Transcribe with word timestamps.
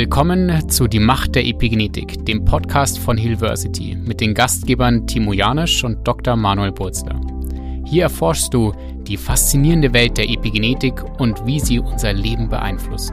Willkommen 0.00 0.66
zu 0.70 0.88
Die 0.88 0.98
Macht 0.98 1.34
der 1.34 1.44
Epigenetik, 1.44 2.24
dem 2.24 2.46
Podcast 2.46 2.98
von 2.98 3.18
Hillversity 3.18 3.98
mit 4.02 4.22
den 4.22 4.32
Gastgebern 4.32 5.06
Timo 5.06 5.34
Janisch 5.34 5.84
und 5.84 6.08
Dr. 6.08 6.36
Manuel 6.36 6.72
Burzler. 6.72 7.20
Hier 7.84 8.04
erforschst 8.04 8.54
du 8.54 8.72
die 9.02 9.18
faszinierende 9.18 9.92
Welt 9.92 10.16
der 10.16 10.30
Epigenetik 10.30 11.04
und 11.20 11.44
wie 11.44 11.60
sie 11.60 11.80
unser 11.80 12.14
Leben 12.14 12.48
beeinflusst. 12.48 13.12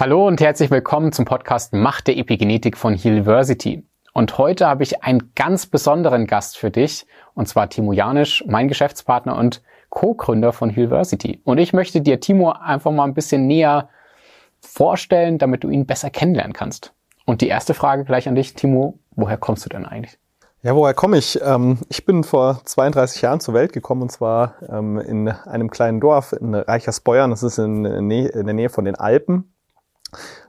Hallo 0.00 0.26
und 0.26 0.40
herzlich 0.40 0.70
willkommen 0.70 1.12
zum 1.12 1.26
Podcast 1.26 1.74
Macht 1.74 2.06
der 2.06 2.16
Epigenetik 2.16 2.78
von 2.78 2.94
Hillversity. 2.94 3.86
Und 4.14 4.38
heute 4.38 4.68
habe 4.68 4.84
ich 4.84 5.02
einen 5.02 5.34
ganz 5.34 5.66
besonderen 5.66 6.26
Gast 6.26 6.56
für 6.56 6.70
dich, 6.70 7.04
und 7.34 7.46
zwar 7.46 7.68
Timo 7.68 7.92
Janisch, 7.92 8.42
mein 8.46 8.68
Geschäftspartner 8.68 9.36
und 9.36 9.60
Co-Gründer 9.90 10.54
von 10.54 10.70
Hillversity. 10.70 11.42
Und 11.44 11.58
ich 11.58 11.74
möchte 11.74 12.00
dir 12.00 12.20
Timo 12.20 12.52
einfach 12.52 12.90
mal 12.90 13.04
ein 13.04 13.12
bisschen 13.12 13.46
näher 13.46 13.90
vorstellen, 14.64 15.38
damit 15.38 15.64
du 15.64 15.68
ihn 15.68 15.86
besser 15.86 16.10
kennenlernen 16.10 16.52
kannst. 16.52 16.94
Und 17.24 17.40
die 17.40 17.48
erste 17.48 17.74
Frage 17.74 18.04
gleich 18.04 18.28
an 18.28 18.34
dich, 18.34 18.54
Timo, 18.54 18.98
woher 19.14 19.36
kommst 19.36 19.64
du 19.64 19.68
denn 19.68 19.86
eigentlich? 19.86 20.18
Ja, 20.62 20.76
woher 20.76 20.94
komme 20.94 21.18
ich? 21.18 21.40
Ähm, 21.42 21.78
ich 21.88 22.06
bin 22.06 22.22
vor 22.22 22.60
32 22.64 23.20
Jahren 23.22 23.40
zur 23.40 23.54
Welt 23.54 23.72
gekommen 23.72 24.02
und 24.02 24.12
zwar 24.12 24.54
ähm, 24.68 24.96
in 24.98 25.28
einem 25.28 25.70
kleinen 25.70 26.00
Dorf 26.00 26.32
in 26.32 26.54
Reichersbeuern. 26.54 27.30
Das 27.30 27.42
ist 27.42 27.58
in, 27.58 27.82
der 27.82 28.02
Nähe 28.02 28.68
von 28.68 28.84
den 28.84 28.94
Alpen. 28.94 29.52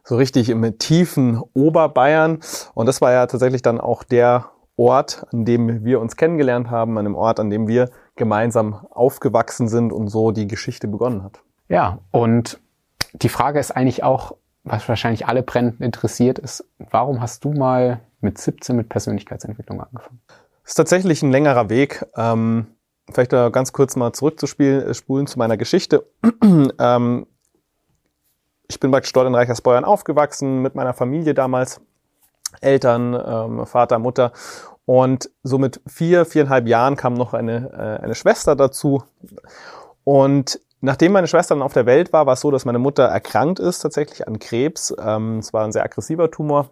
So 0.04 0.16
richtig 0.18 0.50
im 0.50 0.78
tiefen 0.78 1.42
Oberbayern. 1.54 2.40
Und 2.76 2.86
das 2.86 3.02
war 3.02 3.12
ja 3.12 3.26
tatsächlich 3.26 3.64
dann 3.64 3.82
auch 3.82 4.04
der 4.04 4.52
Ort, 4.76 5.26
an 5.32 5.46
dem 5.46 5.84
wir 5.84 6.00
uns 6.00 6.16
kennengelernt 6.16 6.70
haben, 6.70 6.98
an 7.00 7.06
dem 7.06 7.16
Ort, 7.16 7.40
an 7.40 7.50
dem 7.50 7.68
wir 7.68 7.90
gemeinsam 8.16 8.86
aufgewachsen 8.92 9.68
sind 9.68 9.92
und 9.92 10.10
so 10.10 10.32
die 10.32 10.48
Geschichte 10.48 10.88
begonnen 10.88 11.24
hat. 11.24 11.42
Ja, 11.70 12.00
und 12.12 12.60
die 13.14 13.30
Frage 13.30 13.60
ist 13.60 13.72
eigentlich 13.72 14.04
auch, 14.04 14.36
was 14.64 14.88
wahrscheinlich 14.88 15.28
alle 15.28 15.44
brennend 15.44 15.82
interessiert 15.82 16.40
ist, 16.40 16.66
warum 16.78 17.22
hast 17.22 17.44
du 17.44 17.52
mal 17.54 18.00
mit 18.22 18.38
17 18.38 18.76
mit 18.76 18.90
Persönlichkeitsentwicklung 18.90 19.82
angefangen? 19.82 20.22
Das 20.64 20.72
ist 20.72 20.76
tatsächlich 20.76 21.22
ein 21.22 21.32
längerer 21.32 21.70
Weg. 21.70 22.06
Ähm, 22.16 22.68
vielleicht 23.12 23.32
ganz 23.32 23.74
kurz 23.74 23.96
mal 23.96 24.14
zurückzuspulen 24.14 25.26
äh, 25.26 25.26
zu 25.26 25.38
meiner 25.38 25.58
Geschichte. 25.58 26.06
ähm, 26.80 27.28
ich 28.70 28.80
bin 28.80 28.92
praktisch 28.92 29.12
dort 29.12 29.28
in 29.28 29.36
Reichersbeuern 29.36 29.84
aufgewachsen, 29.84 30.62
mit 30.62 30.76
meiner 30.76 30.94
Familie 30.94 31.34
damals. 31.34 31.82
Eltern, 32.62 33.14
ähm, 33.14 33.66
Vater, 33.66 34.00
Mutter. 34.00 34.32
Und 34.86 35.30
so 35.44 35.58
mit 35.58 35.82
vier, 35.88 36.26
viereinhalb 36.26 36.68
Jahren 36.68 36.96
kam 36.96 37.14
noch 37.14 37.34
eine, 37.34 37.72
äh, 37.72 38.04
eine 38.04 38.16
Schwester 38.16 38.56
dazu. 38.56 39.04
Und 40.04 40.60
Nachdem 40.86 41.14
meine 41.14 41.28
Schwester 41.28 41.56
dann 41.56 41.62
auf 41.62 41.72
der 41.72 41.86
Welt 41.86 42.12
war, 42.12 42.26
war 42.26 42.34
es 42.34 42.42
so, 42.42 42.52
dass 42.52 42.66
meine 42.66 42.78
Mutter 42.78 43.06
erkrankt 43.06 43.58
ist 43.58 43.80
tatsächlich 43.80 44.28
an 44.28 44.38
Krebs. 44.38 44.94
Ähm, 45.02 45.38
es 45.38 45.54
war 45.54 45.64
ein 45.64 45.72
sehr 45.72 45.86
aggressiver 45.86 46.30
Tumor. 46.30 46.72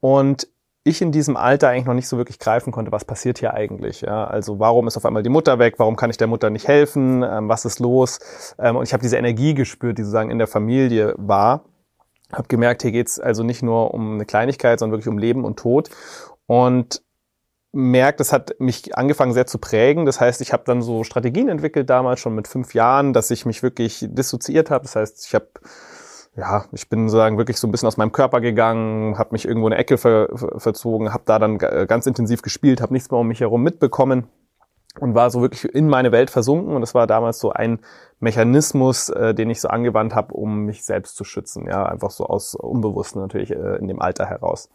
Und 0.00 0.48
ich 0.84 1.02
in 1.02 1.12
diesem 1.12 1.36
Alter 1.36 1.68
eigentlich 1.68 1.84
noch 1.84 1.92
nicht 1.92 2.08
so 2.08 2.16
wirklich 2.16 2.38
greifen 2.38 2.72
konnte, 2.72 2.92
was 2.92 3.04
passiert 3.04 3.38
hier 3.38 3.52
eigentlich. 3.52 4.00
Ja? 4.00 4.24
Also 4.24 4.58
warum 4.58 4.86
ist 4.86 4.96
auf 4.96 5.04
einmal 5.04 5.22
die 5.22 5.28
Mutter 5.28 5.58
weg? 5.58 5.74
Warum 5.76 5.96
kann 5.96 6.08
ich 6.08 6.16
der 6.16 6.28
Mutter 6.28 6.48
nicht 6.48 6.66
helfen? 6.66 7.22
Ähm, 7.22 7.46
was 7.50 7.66
ist 7.66 7.78
los? 7.78 8.20
Ähm, 8.58 8.76
und 8.76 8.84
ich 8.84 8.94
habe 8.94 9.02
diese 9.02 9.18
Energie 9.18 9.52
gespürt, 9.52 9.98
die 9.98 10.02
sozusagen 10.02 10.30
in 10.30 10.38
der 10.38 10.48
Familie 10.48 11.14
war. 11.18 11.64
Habe 12.32 12.48
gemerkt, 12.48 12.80
hier 12.80 12.92
geht's 12.92 13.20
also 13.20 13.42
nicht 13.42 13.62
nur 13.62 13.92
um 13.92 14.14
eine 14.14 14.24
Kleinigkeit, 14.24 14.78
sondern 14.78 14.96
wirklich 14.96 15.12
um 15.12 15.18
Leben 15.18 15.44
und 15.44 15.58
Tod. 15.58 15.90
Und 16.46 17.02
merkt, 17.76 18.20
das 18.20 18.32
hat 18.32 18.58
mich 18.58 18.96
angefangen 18.96 19.32
sehr 19.32 19.46
zu 19.46 19.58
prägen. 19.58 20.06
Das 20.06 20.20
heißt, 20.20 20.40
ich 20.40 20.52
habe 20.52 20.64
dann 20.66 20.82
so 20.82 21.04
Strategien 21.04 21.48
entwickelt 21.48 21.88
damals 21.90 22.20
schon 22.20 22.34
mit 22.34 22.48
fünf 22.48 22.74
Jahren, 22.74 23.12
dass 23.12 23.30
ich 23.30 23.46
mich 23.46 23.62
wirklich 23.62 24.06
dissoziiert 24.08 24.70
habe. 24.70 24.84
Das 24.84 24.96
heißt, 24.96 25.26
ich 25.26 25.34
habe 25.34 25.48
ja, 26.36 26.66
ich 26.72 26.88
bin 26.90 27.08
sozusagen 27.08 27.38
wirklich 27.38 27.58
so 27.58 27.66
ein 27.66 27.70
bisschen 27.70 27.88
aus 27.88 27.96
meinem 27.96 28.12
Körper 28.12 28.42
gegangen, 28.42 29.16
habe 29.16 29.30
mich 29.32 29.46
irgendwo 29.46 29.68
in 29.68 29.72
eine 29.72 29.80
Ecke 29.80 29.96
ver 29.96 30.28
verzogen, 30.58 31.14
habe 31.14 31.22
da 31.24 31.38
dann 31.38 31.56
ganz 31.56 32.06
intensiv 32.06 32.42
gespielt, 32.42 32.82
habe 32.82 32.92
nichts 32.92 33.10
mehr 33.10 33.20
um 33.20 33.28
mich 33.28 33.40
herum 33.40 33.62
mitbekommen 33.62 34.28
und 35.00 35.14
war 35.14 35.30
so 35.30 35.40
wirklich 35.40 35.64
in 35.64 35.88
meine 35.88 36.12
Welt 36.12 36.30
versunken. 36.30 36.74
Und 36.74 36.80
das 36.80 36.94
war 36.94 37.06
damals 37.06 37.38
so 37.38 37.52
ein 37.52 37.80
Mechanismus, 38.20 39.08
äh, 39.08 39.34
den 39.34 39.50
ich 39.50 39.60
so 39.60 39.68
angewandt 39.68 40.14
habe, 40.14 40.34
um 40.34 40.64
mich 40.64 40.84
selbst 40.84 41.16
zu 41.16 41.24
schützen. 41.24 41.66
Ja, 41.68 41.86
einfach 41.86 42.10
so 42.10 42.26
aus 42.26 42.54
Unbewussten 42.54 43.20
natürlich 43.20 43.50
äh, 43.50 43.76
in 43.76 43.88
dem 43.88 44.00
Alter 44.00 44.26
heraus. 44.26 44.70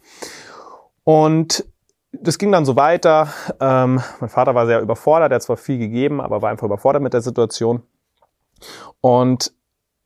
Und 1.04 1.64
das 2.12 2.38
ging 2.38 2.52
dann 2.52 2.64
so 2.64 2.76
weiter. 2.76 3.28
Ähm, 3.60 4.00
mein 4.20 4.30
Vater 4.30 4.54
war 4.54 4.66
sehr 4.66 4.80
überfordert, 4.80 5.32
er 5.32 5.36
hat 5.36 5.42
zwar 5.42 5.56
viel 5.56 5.78
gegeben, 5.78 6.20
aber 6.20 6.42
war 6.42 6.50
einfach 6.50 6.66
überfordert 6.66 7.02
mit 7.02 7.14
der 7.14 7.22
Situation. 7.22 7.82
Und 9.00 9.52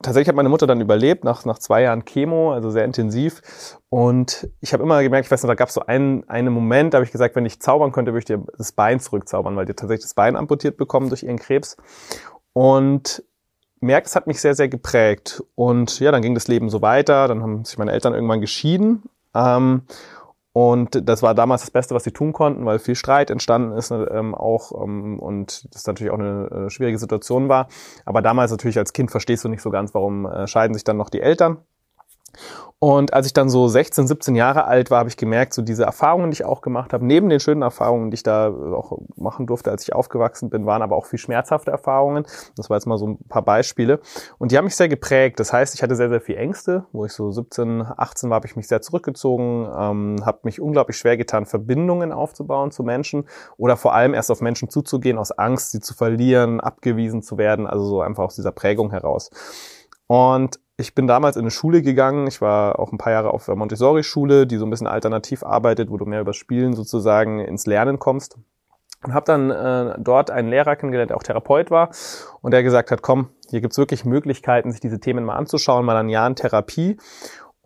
tatsächlich 0.02 0.28
hat 0.28 0.36
meine 0.36 0.48
Mutter 0.48 0.66
dann 0.66 0.80
überlebt, 0.80 1.24
nach, 1.24 1.44
nach 1.44 1.58
zwei 1.58 1.82
Jahren 1.82 2.04
Chemo, 2.04 2.52
also 2.52 2.70
sehr 2.70 2.84
intensiv. 2.84 3.42
Und 3.88 4.48
ich 4.60 4.72
habe 4.72 4.82
immer 4.82 5.02
gemerkt, 5.02 5.26
ich 5.26 5.30
weiß 5.30 5.42
noch, 5.42 5.48
da 5.48 5.54
gab 5.54 5.68
es 5.68 5.74
so 5.74 5.84
einen, 5.86 6.28
einen 6.28 6.52
Moment, 6.52 6.94
da 6.94 6.98
habe 6.98 7.04
ich 7.04 7.12
gesagt, 7.12 7.34
wenn 7.36 7.46
ich 7.46 7.60
zaubern 7.60 7.92
könnte, 7.92 8.12
würde 8.12 8.20
ich 8.20 8.24
dir 8.24 8.44
das 8.56 8.72
Bein 8.72 9.00
zurückzaubern, 9.00 9.56
weil 9.56 9.66
die 9.66 9.74
tatsächlich 9.74 10.04
das 10.04 10.14
Bein 10.14 10.36
amputiert 10.36 10.76
bekommen 10.76 11.08
durch 11.08 11.22
ihren 11.24 11.38
Krebs. 11.38 11.76
Und 12.52 13.22
merkt, 13.80 14.06
es 14.06 14.16
hat 14.16 14.26
mich 14.26 14.40
sehr, 14.40 14.54
sehr 14.54 14.68
geprägt. 14.68 15.42
Und 15.54 16.00
ja, 16.00 16.10
dann 16.10 16.22
ging 16.22 16.34
das 16.34 16.48
Leben 16.48 16.70
so 16.70 16.82
weiter. 16.82 17.28
Dann 17.28 17.42
haben 17.42 17.64
sich 17.64 17.76
meine 17.78 17.92
Eltern 17.92 18.14
irgendwann 18.14 18.40
geschieden. 18.40 19.02
Ähm, 19.34 19.82
und 20.56 21.06
das 21.06 21.22
war 21.22 21.34
damals 21.34 21.60
das 21.60 21.70
Beste, 21.70 21.94
was 21.94 22.04
sie 22.04 22.12
tun 22.12 22.32
konnten, 22.32 22.64
weil 22.64 22.78
viel 22.78 22.94
Streit 22.94 23.28
entstanden 23.28 23.76
ist 23.76 23.90
ähm, 23.90 24.34
auch 24.34 24.72
ähm, 24.82 25.18
und 25.18 25.68
das 25.74 25.86
natürlich 25.86 26.10
auch 26.10 26.18
eine 26.18 26.46
äh, 26.46 26.70
schwierige 26.70 26.96
Situation 26.96 27.50
war. 27.50 27.68
Aber 28.06 28.22
damals 28.22 28.52
natürlich 28.52 28.78
als 28.78 28.94
Kind 28.94 29.10
verstehst 29.10 29.44
du 29.44 29.50
nicht 29.50 29.60
so 29.60 29.68
ganz, 29.68 29.92
warum 29.92 30.24
äh, 30.24 30.46
scheiden 30.46 30.72
sich 30.72 30.82
dann 30.82 30.96
noch 30.96 31.10
die 31.10 31.20
Eltern. 31.20 31.58
Und 32.78 33.14
als 33.14 33.26
ich 33.26 33.32
dann 33.32 33.48
so 33.48 33.68
16, 33.68 34.06
17 34.06 34.34
Jahre 34.34 34.66
alt 34.66 34.90
war, 34.90 34.98
habe 34.98 35.08
ich 35.08 35.16
gemerkt, 35.16 35.54
so 35.54 35.62
diese 35.62 35.84
Erfahrungen, 35.84 36.30
die 36.30 36.34
ich 36.34 36.44
auch 36.44 36.60
gemacht 36.60 36.92
habe, 36.92 37.06
neben 37.06 37.30
den 37.30 37.40
schönen 37.40 37.62
Erfahrungen, 37.62 38.10
die 38.10 38.16
ich 38.16 38.22
da 38.22 38.48
auch 38.48 38.98
machen 39.16 39.46
durfte, 39.46 39.70
als 39.70 39.82
ich 39.82 39.94
aufgewachsen 39.94 40.50
bin, 40.50 40.66
waren 40.66 40.82
aber 40.82 40.96
auch 40.96 41.06
viel 41.06 41.18
schmerzhafte 41.18 41.70
Erfahrungen. 41.70 42.26
Das 42.54 42.68
war 42.68 42.76
jetzt 42.76 42.86
mal 42.86 42.98
so 42.98 43.08
ein 43.08 43.18
paar 43.28 43.42
Beispiele. 43.42 44.00
Und 44.38 44.52
die 44.52 44.58
haben 44.58 44.66
mich 44.66 44.76
sehr 44.76 44.88
geprägt. 44.88 45.40
Das 45.40 45.54
heißt, 45.54 45.74
ich 45.74 45.82
hatte 45.82 45.96
sehr, 45.96 46.10
sehr 46.10 46.20
viel 46.20 46.36
Ängste. 46.36 46.86
Wo 46.92 47.06
ich 47.06 47.12
so 47.12 47.30
17, 47.30 47.82
18 47.96 48.28
war, 48.28 48.36
habe 48.36 48.46
ich 48.46 48.56
mich 48.56 48.68
sehr 48.68 48.82
zurückgezogen, 48.82 49.66
ähm, 49.74 50.16
habe 50.26 50.40
mich 50.42 50.60
unglaublich 50.60 50.98
schwer 50.98 51.16
getan, 51.16 51.46
Verbindungen 51.46 52.12
aufzubauen 52.12 52.72
zu 52.72 52.82
Menschen 52.82 53.26
oder 53.56 53.78
vor 53.78 53.94
allem 53.94 54.12
erst 54.12 54.30
auf 54.30 54.42
Menschen 54.42 54.68
zuzugehen 54.68 55.16
aus 55.16 55.32
Angst, 55.32 55.72
sie 55.72 55.80
zu 55.80 55.94
verlieren, 55.94 56.60
abgewiesen 56.60 57.22
zu 57.22 57.38
werden, 57.38 57.66
also 57.66 57.86
so 57.86 58.02
einfach 58.02 58.24
aus 58.24 58.36
dieser 58.36 58.52
Prägung 58.52 58.90
heraus. 58.90 59.30
Und 60.06 60.60
ich 60.78 60.94
bin 60.94 61.06
damals 61.06 61.36
in 61.36 61.42
eine 61.42 61.50
Schule 61.50 61.82
gegangen. 61.82 62.26
Ich 62.26 62.40
war 62.40 62.78
auch 62.78 62.92
ein 62.92 62.98
paar 62.98 63.12
Jahre 63.12 63.30
auf 63.32 63.46
der 63.46 63.56
Montessori-Schule, 63.56 64.46
die 64.46 64.58
so 64.58 64.66
ein 64.66 64.70
bisschen 64.70 64.86
alternativ 64.86 65.42
arbeitet, 65.42 65.90
wo 65.90 65.96
du 65.96 66.04
mehr 66.04 66.20
über 66.20 66.34
Spielen 66.34 66.74
sozusagen 66.74 67.40
ins 67.40 67.66
Lernen 67.66 67.98
kommst. 67.98 68.36
Und 69.02 69.14
habe 69.14 69.24
dann 69.26 69.50
äh, 69.50 69.94
dort 69.98 70.30
einen 70.30 70.48
Lehrer 70.48 70.76
kennengelernt, 70.76 71.10
der 71.10 71.16
auch 71.16 71.22
Therapeut 71.22 71.70
war 71.70 71.90
und 72.42 72.50
der 72.52 72.62
gesagt 72.62 72.90
hat, 72.90 73.02
komm, 73.02 73.28
hier 73.48 73.60
gibt's 73.60 73.78
wirklich 73.78 74.04
Möglichkeiten, 74.04 74.70
sich 74.70 74.80
diese 74.80 75.00
Themen 75.00 75.24
mal 75.24 75.36
anzuschauen, 75.36 75.84
mal 75.84 75.96
ein 75.96 76.08
Jahr 76.08 76.26
in 76.26 76.34
Therapie. 76.34 76.96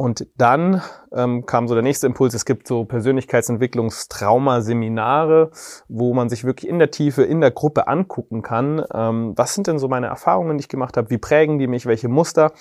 Und 0.01 0.27
dann 0.39 0.81
ähm, 1.13 1.45
kam 1.45 1.69
so 1.69 1.75
der 1.75 1.83
nächste 1.83 2.07
Impuls, 2.07 2.33
es 2.33 2.47
gibt 2.47 2.67
so 2.67 2.87
Persönlichkeitsentwicklungstrauma-Seminare, 2.87 5.51
wo 5.89 6.15
man 6.15 6.31
sich 6.31 6.45
wirklich 6.45 6.71
in 6.71 6.79
der 6.79 6.91
Tiefe, 6.91 7.23
in 7.23 7.43
der 7.43 7.51
Gruppe 7.51 7.87
angucken 7.87 8.41
kann, 8.41 8.83
ähm, 8.95 9.35
was 9.37 9.55
sind 9.55 9.67
denn 9.67 9.79
so 9.79 9.89
meine 9.89 10.07
Erfahrungen, 10.07 10.57
die 10.57 10.63
ich 10.63 10.71
gemacht 10.71 10.97
habe, 10.97 11.11
wie 11.11 11.19
prägen 11.19 11.59
die 11.59 11.67
mich, 11.67 11.85
welche 11.85 12.09
Muster 12.09 12.53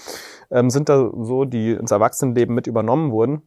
ähm, 0.52 0.70
sind 0.70 0.90
da 0.90 1.12
so, 1.18 1.46
die 1.46 1.72
ins 1.72 1.92
Erwachsenenleben 1.92 2.54
mit 2.54 2.68
übernommen 2.68 3.10
wurden. 3.10 3.44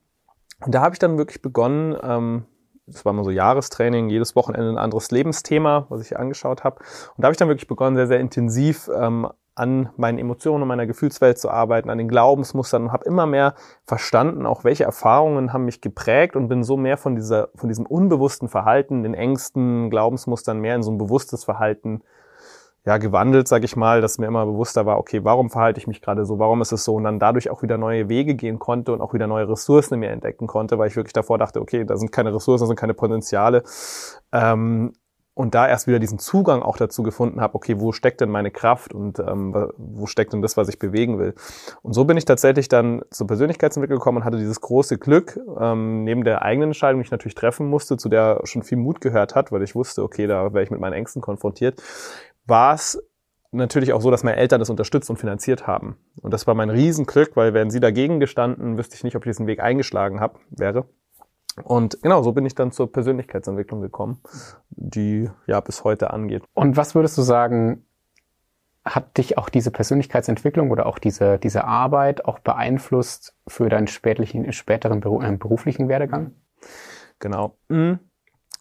Und 0.64 0.74
da 0.74 0.80
habe 0.80 0.94
ich 0.94 0.98
dann 0.98 1.18
wirklich 1.18 1.42
begonnen, 1.42 1.94
ähm, 2.02 2.46
das 2.86 3.04
war 3.04 3.12
mal 3.12 3.24
so 3.24 3.30
Jahrestraining, 3.30 4.08
jedes 4.08 4.34
Wochenende 4.34 4.70
ein 4.70 4.78
anderes 4.78 5.10
Lebensthema, 5.10 5.84
was 5.90 6.00
ich 6.00 6.18
angeschaut 6.18 6.64
habe. 6.64 6.78
Und 6.78 7.18
da 7.18 7.26
habe 7.26 7.32
ich 7.32 7.38
dann 7.38 7.48
wirklich 7.48 7.68
begonnen, 7.68 7.96
sehr, 7.96 8.06
sehr 8.06 8.20
intensiv 8.20 8.88
ähm, 8.98 9.28
an 9.54 9.90
meinen 9.96 10.18
Emotionen 10.18 10.62
und 10.62 10.68
meiner 10.68 10.86
Gefühlswelt 10.86 11.38
zu 11.38 11.50
arbeiten, 11.50 11.90
an 11.90 11.98
den 11.98 12.08
Glaubensmustern 12.08 12.84
und 12.84 12.92
habe 12.92 13.04
immer 13.04 13.26
mehr 13.26 13.54
verstanden, 13.84 14.46
auch 14.46 14.64
welche 14.64 14.84
Erfahrungen 14.84 15.52
haben 15.52 15.64
mich 15.64 15.80
geprägt 15.80 16.36
und 16.36 16.48
bin 16.48 16.62
so 16.62 16.76
mehr 16.76 16.96
von 16.96 17.16
dieser, 17.16 17.48
von 17.54 17.68
diesem 17.68 17.86
unbewussten 17.86 18.48
Verhalten, 18.48 19.02
den 19.02 19.14
Ängsten, 19.14 19.90
Glaubensmustern 19.90 20.58
mehr 20.58 20.76
in 20.76 20.82
so 20.82 20.90
ein 20.90 20.98
bewusstes 20.98 21.44
Verhalten 21.44 22.02
ja, 22.84 22.98
gewandelt, 22.98 23.46
sage 23.46 23.64
ich 23.64 23.76
mal, 23.76 24.00
dass 24.00 24.18
mir 24.18 24.26
immer 24.26 24.44
bewusster 24.44 24.86
war, 24.86 24.98
okay, 24.98 25.22
warum 25.22 25.50
verhalte 25.50 25.78
ich 25.78 25.86
mich 25.86 26.02
gerade 26.02 26.24
so, 26.26 26.40
warum 26.40 26.62
ist 26.62 26.72
es 26.72 26.84
so 26.84 26.94
und 26.94 27.04
dann 27.04 27.20
dadurch 27.20 27.48
auch 27.48 27.62
wieder 27.62 27.78
neue 27.78 28.08
Wege 28.08 28.34
gehen 28.34 28.58
konnte 28.58 28.92
und 28.92 29.00
auch 29.00 29.14
wieder 29.14 29.28
neue 29.28 29.48
Ressourcen 29.48 29.94
in 29.94 30.00
mir 30.00 30.10
entdecken 30.10 30.48
konnte, 30.48 30.78
weil 30.78 30.88
ich 30.88 30.96
wirklich 30.96 31.12
davor 31.12 31.38
dachte, 31.38 31.60
okay, 31.60 31.84
da 31.84 31.96
sind 31.96 32.10
keine 32.10 32.34
Ressourcen, 32.34 32.64
da 32.64 32.66
sind 32.66 32.76
keine 32.76 32.94
Potenziale. 32.94 33.62
Ähm, 34.32 34.94
und 35.34 35.54
da 35.54 35.66
erst 35.66 35.86
wieder 35.86 35.98
diesen 35.98 36.18
Zugang 36.18 36.62
auch 36.62 36.76
dazu 36.76 37.02
gefunden 37.02 37.40
habe, 37.40 37.54
okay, 37.54 37.80
wo 37.80 37.92
steckt 37.92 38.20
denn 38.20 38.28
meine 38.28 38.50
Kraft 38.50 38.92
und 38.92 39.18
ähm, 39.18 39.54
wo 39.76 40.06
steckt 40.06 40.32
denn 40.32 40.42
das, 40.42 40.56
was 40.56 40.68
ich 40.68 40.78
bewegen 40.78 41.18
will. 41.18 41.34
Und 41.82 41.94
so 41.94 42.04
bin 42.04 42.16
ich 42.16 42.26
tatsächlich 42.26 42.68
dann 42.68 43.02
zur 43.10 43.26
Persönlichkeitsentwicklung 43.26 43.98
gekommen 43.98 44.18
und 44.18 44.24
hatte 44.24 44.36
dieses 44.36 44.60
große 44.60 44.98
Glück, 44.98 45.38
ähm, 45.58 46.04
neben 46.04 46.24
der 46.24 46.42
eigenen 46.42 46.70
Entscheidung, 46.70 47.00
die 47.00 47.06
ich 47.06 47.10
natürlich 47.10 47.34
treffen 47.34 47.66
musste, 47.68 47.96
zu 47.96 48.08
der 48.08 48.40
schon 48.44 48.62
viel 48.62 48.78
Mut 48.78 49.00
gehört 49.00 49.34
hat, 49.34 49.52
weil 49.52 49.62
ich 49.62 49.74
wusste, 49.74 50.02
okay, 50.02 50.26
da 50.26 50.52
wäre 50.52 50.64
ich 50.64 50.70
mit 50.70 50.80
meinen 50.80 50.94
Ängsten 50.94 51.22
konfrontiert, 51.22 51.82
war 52.46 52.74
es 52.74 53.02
natürlich 53.52 53.92
auch 53.92 54.00
so, 54.00 54.10
dass 54.10 54.24
meine 54.24 54.36
Eltern 54.36 54.58
das 54.58 54.70
unterstützt 54.70 55.08
und 55.10 55.18
finanziert 55.18 55.66
haben. 55.66 55.96
Und 56.20 56.32
das 56.32 56.46
war 56.46 56.54
mein 56.54 56.70
Riesenglück, 56.70 57.36
weil 57.36 57.54
wären 57.54 57.70
sie 57.70 57.80
dagegen 57.80 58.20
gestanden, 58.20 58.76
wüsste 58.76 58.96
ich 58.96 59.04
nicht, 59.04 59.16
ob 59.16 59.24
ich 59.24 59.30
diesen 59.30 59.46
Weg 59.46 59.60
eingeschlagen 59.60 60.20
hab, 60.20 60.40
wäre. 60.50 60.86
Und 61.64 62.02
genau, 62.02 62.22
so 62.22 62.32
bin 62.32 62.46
ich 62.46 62.54
dann 62.54 62.72
zur 62.72 62.90
Persönlichkeitsentwicklung 62.90 63.80
gekommen, 63.80 64.22
die 64.70 65.28
ja 65.46 65.60
bis 65.60 65.84
heute 65.84 66.10
angeht. 66.10 66.42
Und 66.54 66.76
was 66.76 66.94
würdest 66.94 67.18
du 67.18 67.22
sagen, 67.22 67.84
hat 68.84 69.16
dich 69.16 69.38
auch 69.38 69.48
diese 69.48 69.70
Persönlichkeitsentwicklung 69.70 70.70
oder 70.70 70.86
auch 70.86 70.98
diese, 70.98 71.38
diese 71.38 71.64
Arbeit 71.64 72.24
auch 72.24 72.38
beeinflusst 72.40 73.36
für 73.46 73.68
deinen 73.68 73.86
spätlichen, 73.86 74.52
späteren 74.52 75.02
äh, 75.02 75.36
beruflichen 75.36 75.88
Werdegang? 75.88 76.32
Genau. 77.18 77.56
Mhm. 77.68 78.00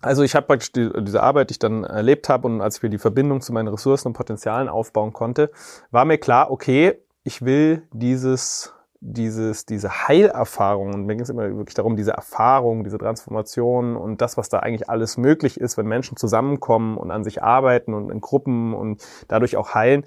Also 0.01 0.23
ich 0.23 0.35
habe 0.35 0.47
praktisch 0.47 0.71
die, 0.71 0.91
diese 1.03 1.21
Arbeit, 1.21 1.49
die 1.49 1.53
ich 1.53 1.59
dann 1.59 1.83
erlebt 1.83 2.27
habe 2.29 2.47
und 2.47 2.61
als 2.61 2.77
ich 2.77 2.83
mir 2.83 2.89
die 2.89 2.97
Verbindung 2.97 3.41
zu 3.41 3.53
meinen 3.53 3.67
Ressourcen 3.67 4.09
und 4.09 4.13
Potenzialen 4.13 4.67
aufbauen 4.67 5.13
konnte, 5.13 5.51
war 5.91 6.05
mir 6.05 6.17
klar, 6.17 6.51
okay, 6.51 6.99
ich 7.23 7.43
will 7.43 7.87
dieses, 7.91 8.73
dieses, 9.01 9.65
diese 9.65 10.07
Heilerfahrung, 10.07 10.93
und 10.93 11.05
mir 11.05 11.15
ging 11.15 11.23
es 11.23 11.29
immer 11.29 11.49
wirklich 11.57 11.73
darum, 11.73 11.95
diese 11.95 12.11
Erfahrung, 12.11 12.83
diese 12.83 12.99
Transformation 12.99 13.97
und 13.97 14.21
das, 14.21 14.37
was 14.37 14.47
da 14.47 14.59
eigentlich 14.59 14.89
alles 14.89 15.17
möglich 15.17 15.59
ist, 15.59 15.75
wenn 15.77 15.87
Menschen 15.87 16.17
zusammenkommen 16.17 16.97
und 16.97 17.09
an 17.09 17.23
sich 17.23 17.41
arbeiten 17.41 17.95
und 17.95 18.11
in 18.11 18.21
Gruppen 18.21 18.75
und 18.75 19.03
dadurch 19.27 19.57
auch 19.57 19.73
heilen, 19.73 20.05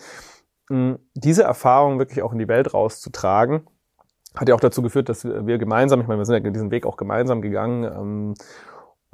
diese 1.14 1.42
Erfahrung 1.42 1.98
wirklich 1.98 2.22
auch 2.22 2.32
in 2.32 2.38
die 2.38 2.48
Welt 2.48 2.72
rauszutragen, 2.72 3.66
hat 4.36 4.48
ja 4.48 4.54
auch 4.54 4.60
dazu 4.60 4.80
geführt, 4.80 5.08
dass 5.08 5.24
wir 5.24 5.58
gemeinsam, 5.58 6.00
ich 6.00 6.06
meine, 6.06 6.20
wir 6.20 6.24
sind 6.24 6.44
ja 6.44 6.50
diesen 6.50 6.70
Weg 6.70 6.86
auch 6.86 6.96
gemeinsam 6.96 7.42
gegangen, 7.42 7.84
ähm, 7.84 8.34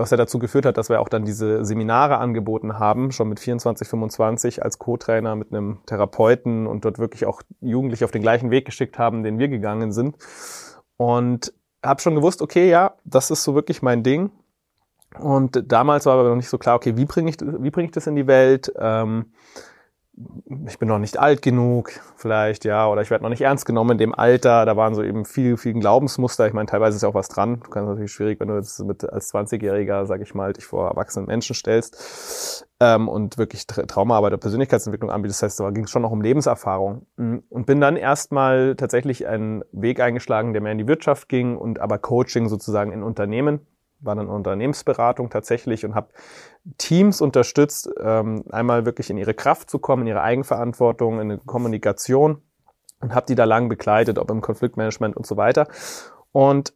was 0.01 0.11
ja 0.11 0.17
dazu 0.17 0.39
geführt 0.39 0.67
hat, 0.67 0.79
dass 0.79 0.89
wir 0.89 1.01
auch 1.01 1.09
dann 1.09 1.25
diese 1.25 1.65
Seminare 1.65 2.19
angeboten 2.19 2.79
haben, 2.79 3.13
schon 3.13 3.29
mit 3.29 3.39
24, 3.39 3.87
25 3.87 4.65
als 4.65 4.79
Co-Trainer 4.79 5.37
mit 5.37 5.53
einem 5.53 5.81
Therapeuten 5.87 6.67
und 6.67 6.85
dort 6.85 6.99
wirklich 6.99 7.27
auch 7.27 7.43
Jugendliche 7.61 8.05
auf 8.05 8.11
den 8.11 8.23
gleichen 8.23 8.51
Weg 8.51 8.65
geschickt 8.65 8.99
haben, 8.99 9.23
den 9.23 9.39
wir 9.39 9.49
gegangen 9.49 9.93
sind. 9.93 10.17
Und 10.97 11.53
habe 11.85 12.01
schon 12.01 12.15
gewusst, 12.15 12.43
okay, 12.43 12.69
ja, 12.69 12.95
das 13.05 13.31
ist 13.31 13.45
so 13.45 13.55
wirklich 13.55 13.83
mein 13.83 14.03
Ding. 14.03 14.31
Und 15.19 15.65
damals 15.71 16.07
war 16.07 16.15
aber 16.15 16.29
noch 16.29 16.37
nicht 16.37 16.49
so 16.49 16.59
klar, 16.59 16.77
okay, 16.77 16.97
wie 16.97 17.05
bringe 17.05 17.31
ich, 17.31 17.37
wie 17.41 17.71
bringe 17.71 17.87
ich 17.87 17.93
das 17.93 18.07
in 18.07 18.17
die 18.17 18.27
Welt? 18.27 18.73
Ähm, 18.79 19.33
ich 20.67 20.79
bin 20.79 20.89
noch 20.89 20.99
nicht 20.99 21.19
alt 21.19 21.41
genug, 21.41 21.93
vielleicht, 22.17 22.65
ja, 22.65 22.89
oder 22.89 23.01
ich 23.01 23.11
werde 23.11 23.23
noch 23.23 23.31
nicht 23.31 23.41
ernst 23.41 23.65
genommen 23.65 23.93
in 23.93 23.99
dem 23.99 24.15
Alter. 24.15 24.67
Da 24.67 24.77
waren 24.77 24.95
so 24.95 25.03
eben 25.03 25.25
viel, 25.25 25.57
viel 25.57 25.75
Glaubensmuster. 25.75 26.47
Ich 26.47 26.53
meine, 26.53 26.67
teilweise 26.67 26.97
ist 26.97 27.03
ja 27.03 27.09
auch 27.09 27.15
was 27.15 27.29
dran. 27.29 27.61
Du 27.65 27.71
kannst 27.71 27.89
natürlich 27.89 28.13
schwierig, 28.13 28.41
wenn 28.41 28.49
du 28.49 28.57
jetzt 28.57 28.79
mit 28.81 29.05
als 29.05 29.33
20-Jähriger, 29.33 30.07
sag 30.07 30.21
ich 30.21 30.35
mal, 30.35 30.53
dich 30.53 30.67
vor 30.67 30.89
erwachsenen 30.89 31.27
Menschen 31.27 31.55
stellst 31.55 32.67
ähm, 32.81 33.09
und 33.09 33.39
wirklich 33.39 33.67
Traumaarbeit 33.67 34.33
oder 34.33 34.41
Persönlichkeitsentwicklung 34.41 35.11
anbietest. 35.11 35.43
Das 35.43 35.53
heißt, 35.53 35.61
da 35.61 35.71
ging 35.71 35.85
es 35.85 35.91
schon 35.91 36.03
noch 36.03 36.11
um 36.11 36.21
Lebenserfahrung. 36.21 37.07
Und 37.17 37.67
bin 37.67 37.81
dann 37.81 37.97
erstmal 37.97 38.75
tatsächlich 38.77 39.27
einen 39.27 39.65
Weg 39.73 40.01
eingeschlagen, 40.01 40.53
der 40.53 40.61
mehr 40.61 40.73
in 40.73 40.79
die 40.79 40.89
Wirtschaft 40.89 41.29
ging 41.29 41.57
und 41.57 41.81
aber 41.81 41.99
Coaching 41.99 42.49
sozusagen 42.49 42.93
in 42.93 43.03
Unternehmen 43.03 43.61
war 44.01 44.15
dann 44.15 44.29
Unternehmensberatung 44.29 45.31
tatsächlich 45.31 45.85
und 45.85 45.95
habe 45.95 46.09
Teams 46.79 47.21
unterstützt, 47.21 47.91
ähm, 48.01 48.45
einmal 48.51 48.87
wirklich 48.87 49.11
in 49.11 49.19
ihre 49.19 49.35
Kraft 49.35 49.71
zu 49.71 49.79
kommen, 49.79 50.03
in 50.03 50.09
ihre 50.09 50.23
Eigenverantwortung, 50.23 51.15
in 51.15 51.21
eine 51.21 51.39
Kommunikation 51.39 52.43
und 53.01 53.15
habe 53.15 53.27
die 53.27 53.35
da 53.35 53.45
lang 53.45 53.69
begleitet, 53.69 54.19
ob 54.19 54.31
im 54.31 54.41
Konfliktmanagement 54.41 55.17
und 55.17 55.27
so 55.27 55.37
weiter. 55.37 55.69
Und 56.33 56.75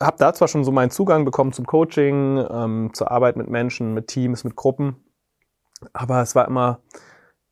habe 0.00 0.16
da 0.18 0.34
zwar 0.34 0.48
schon 0.48 0.64
so 0.64 0.72
meinen 0.72 0.90
Zugang 0.90 1.24
bekommen 1.24 1.52
zum 1.52 1.66
Coaching, 1.66 2.44
ähm, 2.50 2.90
zur 2.92 3.10
Arbeit 3.10 3.36
mit 3.36 3.48
Menschen, 3.48 3.94
mit 3.94 4.08
Teams, 4.08 4.44
mit 4.44 4.56
Gruppen, 4.56 4.96
aber 5.92 6.22
es 6.22 6.34
war 6.34 6.46
immer 6.46 6.80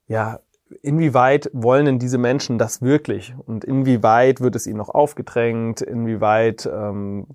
ja 0.06 0.40
inwieweit 0.82 1.50
wollen 1.52 1.86
denn 1.86 1.98
diese 1.98 2.18
Menschen 2.18 2.58
das 2.58 2.82
wirklich? 2.82 3.34
Und 3.46 3.64
inwieweit 3.64 4.40
wird 4.40 4.56
es 4.56 4.66
ihnen 4.66 4.78
noch 4.78 4.88
aufgedrängt? 4.88 5.80
Inwieweit 5.80 6.68
ähm, 6.72 7.26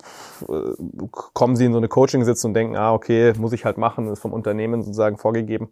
kommen 1.12 1.56
sie 1.56 1.65
in 1.65 1.71
so 1.71 1.77
eine 1.77 1.88
Coaching-Sitzung 1.88 2.50
und 2.50 2.53
denken, 2.53 2.75
ah, 2.75 2.94
okay, 2.94 3.33
muss 3.38 3.53
ich 3.53 3.65
halt 3.65 3.77
machen, 3.77 4.07
ist 4.07 4.19
vom 4.19 4.33
Unternehmen 4.33 4.81
sozusagen 4.81 5.18
vorgegeben. 5.18 5.69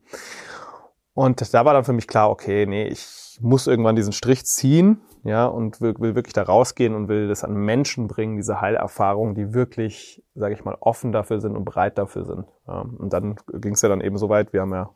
Und 1.14 1.54
da 1.54 1.66
war 1.66 1.74
dann 1.74 1.84
für 1.84 1.94
mich 1.94 2.08
klar, 2.08 2.30
okay, 2.30 2.66
nee, 2.68 2.88
ich 2.88 3.40
muss 3.42 3.68
irgendwann 3.68 3.96
diesen 3.96 4.14
Strich 4.14 4.46
ziehen, 4.46 5.02
ja, 5.24 5.46
und 5.46 5.81
will, 5.81 5.96
will 6.00 6.16
wirklich 6.16 6.34
da 6.34 6.44
rausgehen 6.44 6.96
und 6.96 7.08
will 7.08 7.28
das 7.28 7.44
an 7.44 7.54
Menschen 7.54 8.08
bringen, 8.08 8.38
diese 8.38 8.62
Heilerfahrung, 8.62 9.36
die 9.36 9.54
wirklich, 9.54 10.24
sage 10.36 10.54
ich 10.54 10.64
mal, 10.64 10.78
offen 10.80 11.12
dafür 11.12 11.42
sind 11.42 11.56
und 11.56 11.66
bereit 11.66 11.98
dafür 11.98 12.25
sind. 12.25 12.46
Ja, 12.68 12.81
und 12.81 13.12
dann 13.14 13.36
ging 13.52 13.74
es 13.74 13.81
ja 13.81 13.90
dann 13.90 14.02
eben 14.02 14.18
so 14.18 14.30
weit, 14.30 14.54
wir 14.54 14.62
haben 14.62 14.74
ja 14.74 14.90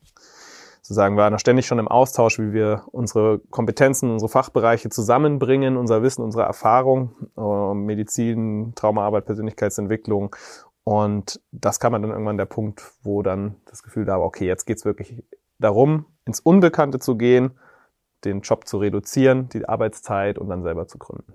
sozusagen 0.82 1.16
waren 1.16 1.34
da 1.34 1.40
ständig 1.40 1.68
schon 1.68 1.80
im 1.80 1.88
Austausch, 1.88 2.40
wie 2.40 2.54
wir 2.54 2.84
unsere 2.92 3.40
Kompetenzen, 3.50 4.12
unsere 4.12 4.30
Fachbereiche 4.30 4.90
zusammenbringen, 4.90 5.78
unser 5.78 6.02
Wissen, 6.02 6.24
unsere 6.24 6.44
Erfahrung, 6.44 7.16
äh, 7.38 7.74
Medizin, 7.74 8.74
Traumaarbeit, 8.76 9.26
Persönlichkeitsentwicklung. 9.26 10.36
Und 10.84 11.40
das 11.52 11.80
kam 11.80 11.94
dann 11.94 12.04
irgendwann 12.04 12.38
der 12.38 12.46
Punkt, 12.46 12.84
wo 13.04 13.22
dann 13.22 13.56
das 13.66 13.84
Gefühl 13.84 14.06
da 14.06 14.14
war, 14.14 14.26
okay, 14.26 14.48
jetzt 14.48 14.66
geht's 14.66 14.84
wirklich 14.84 15.24
darum, 15.60 16.06
ins 16.26 16.40
Unbekannte 16.40 16.98
zu 16.98 17.16
gehen, 17.16 17.52
den 18.26 18.42
Job 18.42 18.68
zu 18.68 18.78
reduzieren, 18.78 19.50
die 19.50 19.68
Arbeitszeit 19.68 20.40
und 20.40 20.50
dann 20.50 20.64
selber 20.64 20.88
zu 20.88 20.98
gründen. 20.98 21.34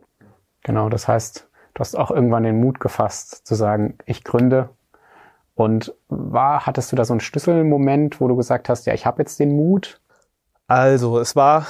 Genau, 0.65 0.89
das 0.89 1.07
heißt, 1.07 1.49
du 1.75 1.81
hast 1.81 1.97
auch 1.97 2.11
irgendwann 2.11 2.43
den 2.43 2.61
Mut 2.61 2.81
gefasst, 2.81 3.47
zu 3.47 3.55
sagen, 3.55 3.99
ich 4.05 4.25
gründe 4.25 4.71
und 5.57 5.95
war, 6.09 6.67
hattest 6.67 6.93
du 6.93 6.97
da 6.97 7.05
so 7.05 7.15
einen 7.15 7.21
Schlüsselmoment, 7.21 8.21
wo 8.21 8.29
du 8.29 8.37
gesagt 8.37 8.69
hast, 8.69 8.87
ja, 8.87 8.95
ich 8.95 9.07
habe 9.07 9.23
jetzt 9.23 9.41
den 9.41 9.57
Mut? 9.57 10.01
Also, 10.69 11.19
es 11.19 11.35
war, 11.35 11.67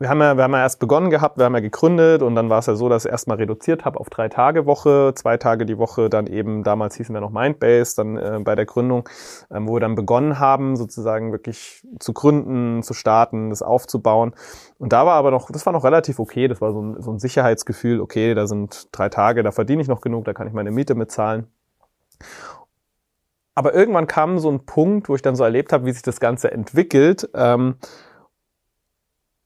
wir 0.00 0.08
haben 0.08 0.20
ja, 0.20 0.36
wir 0.36 0.42
haben 0.42 0.52
ja 0.52 0.62
erst 0.62 0.80
begonnen 0.80 1.08
gehabt, 1.08 1.38
wir 1.38 1.44
haben 1.44 1.54
ja 1.54 1.60
gegründet 1.60 2.22
und 2.22 2.34
dann 2.34 2.50
war 2.50 2.58
es 2.58 2.66
ja 2.66 2.74
so, 2.74 2.88
dass 2.88 3.04
ich 3.04 3.12
erstmal 3.12 3.36
reduziert 3.36 3.84
habe 3.84 4.00
auf 4.00 4.10
drei 4.10 4.28
Tage 4.28 4.66
Woche, 4.66 5.12
zwei 5.14 5.36
Tage 5.36 5.64
die 5.64 5.78
Woche, 5.78 6.10
dann 6.10 6.26
eben, 6.26 6.64
damals 6.64 6.96
hießen 6.96 7.14
wir 7.14 7.20
noch 7.20 7.30
Mindbase, 7.30 7.94
dann 7.94 8.16
äh, 8.16 8.40
bei 8.42 8.56
der 8.56 8.66
Gründung, 8.66 9.08
ähm, 9.52 9.68
wo 9.68 9.74
wir 9.74 9.80
dann 9.80 9.94
begonnen 9.94 10.40
haben, 10.40 10.74
sozusagen 10.74 11.30
wirklich 11.30 11.86
zu 12.00 12.12
gründen, 12.12 12.82
zu 12.82 12.94
starten, 12.94 13.50
das 13.50 13.62
aufzubauen. 13.62 14.34
Und 14.78 14.92
da 14.92 15.06
war 15.06 15.14
aber 15.14 15.30
noch, 15.30 15.52
das 15.52 15.64
war 15.66 15.72
noch 15.72 15.84
relativ 15.84 16.18
okay, 16.18 16.48
das 16.48 16.60
war 16.60 16.72
so 16.72 16.82
ein, 16.82 17.00
so 17.00 17.12
ein 17.12 17.20
Sicherheitsgefühl, 17.20 18.00
okay, 18.00 18.34
da 18.34 18.48
sind 18.48 18.88
drei 18.90 19.08
Tage, 19.08 19.44
da 19.44 19.52
verdiene 19.52 19.82
ich 19.82 19.88
noch 19.88 20.00
genug, 20.00 20.24
da 20.24 20.32
kann 20.32 20.48
ich 20.48 20.52
meine 20.52 20.72
Miete 20.72 20.96
mitzahlen. 20.96 21.46
Aber 23.54 23.74
irgendwann 23.74 24.06
kam 24.06 24.38
so 24.38 24.50
ein 24.50 24.64
Punkt, 24.64 25.08
wo 25.08 25.14
ich 25.14 25.22
dann 25.22 25.36
so 25.36 25.44
erlebt 25.44 25.72
habe, 25.72 25.86
wie 25.86 25.92
sich 25.92 26.02
das 26.02 26.20
Ganze 26.20 26.50
entwickelt, 26.50 27.28
ähm, 27.34 27.76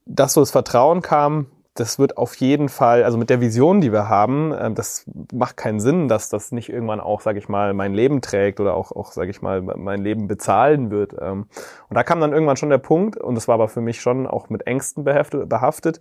dass 0.04 0.34
so 0.34 0.40
das 0.40 0.52
Vertrauen 0.52 1.02
kam, 1.02 1.46
das 1.78 1.98
wird 1.98 2.16
auf 2.16 2.34
jeden 2.36 2.68
Fall, 2.68 3.04
also 3.04 3.18
mit 3.18 3.30
der 3.30 3.40
Vision, 3.40 3.80
die 3.80 3.92
wir 3.92 4.08
haben, 4.08 4.52
äh, 4.52 4.72
das 4.72 5.04
macht 5.32 5.56
keinen 5.56 5.80
Sinn, 5.80 6.08
dass 6.08 6.28
das 6.28 6.52
nicht 6.52 6.68
irgendwann 6.68 7.00
auch, 7.00 7.20
sage 7.20 7.38
ich 7.38 7.48
mal, 7.48 7.74
mein 7.74 7.94
Leben 7.94 8.20
trägt 8.20 8.60
oder 8.60 8.74
auch, 8.74 8.92
auch 8.92 9.12
sage 9.12 9.30
ich 9.30 9.42
mal, 9.42 9.62
mein 9.62 10.02
Leben 10.02 10.26
bezahlen 10.26 10.90
wird. 10.90 11.14
Ähm, 11.20 11.46
und 11.88 11.94
da 11.94 12.02
kam 12.02 12.20
dann 12.20 12.32
irgendwann 12.32 12.56
schon 12.56 12.70
der 12.70 12.78
Punkt, 12.78 13.16
und 13.16 13.34
das 13.34 13.48
war 13.48 13.54
aber 13.54 13.68
für 13.68 13.80
mich 13.80 14.00
schon 14.00 14.26
auch 14.26 14.48
mit 14.48 14.66
Ängsten 14.66 15.04
behaftet, 15.04 15.48
behaftet 15.48 16.00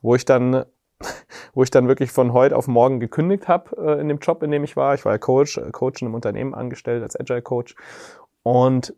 wo 0.00 0.14
ich 0.14 0.24
dann 0.24 0.64
wo 1.54 1.62
ich 1.62 1.70
dann 1.70 1.88
wirklich 1.88 2.12
von 2.12 2.32
heute 2.32 2.56
auf 2.56 2.68
morgen 2.68 3.00
gekündigt 3.00 3.48
habe 3.48 3.76
äh, 3.76 4.00
in 4.00 4.08
dem 4.08 4.18
Job, 4.18 4.42
in 4.42 4.50
dem 4.50 4.64
ich 4.64 4.76
war. 4.76 4.94
Ich 4.94 5.04
war 5.04 5.12
ja 5.12 5.18
Coach, 5.18 5.58
äh, 5.58 5.70
Coach 5.70 6.02
in 6.02 6.08
einem 6.08 6.14
Unternehmen 6.14 6.54
angestellt 6.54 7.02
als 7.02 7.18
Agile 7.18 7.42
Coach. 7.42 7.74
Und 8.42 8.94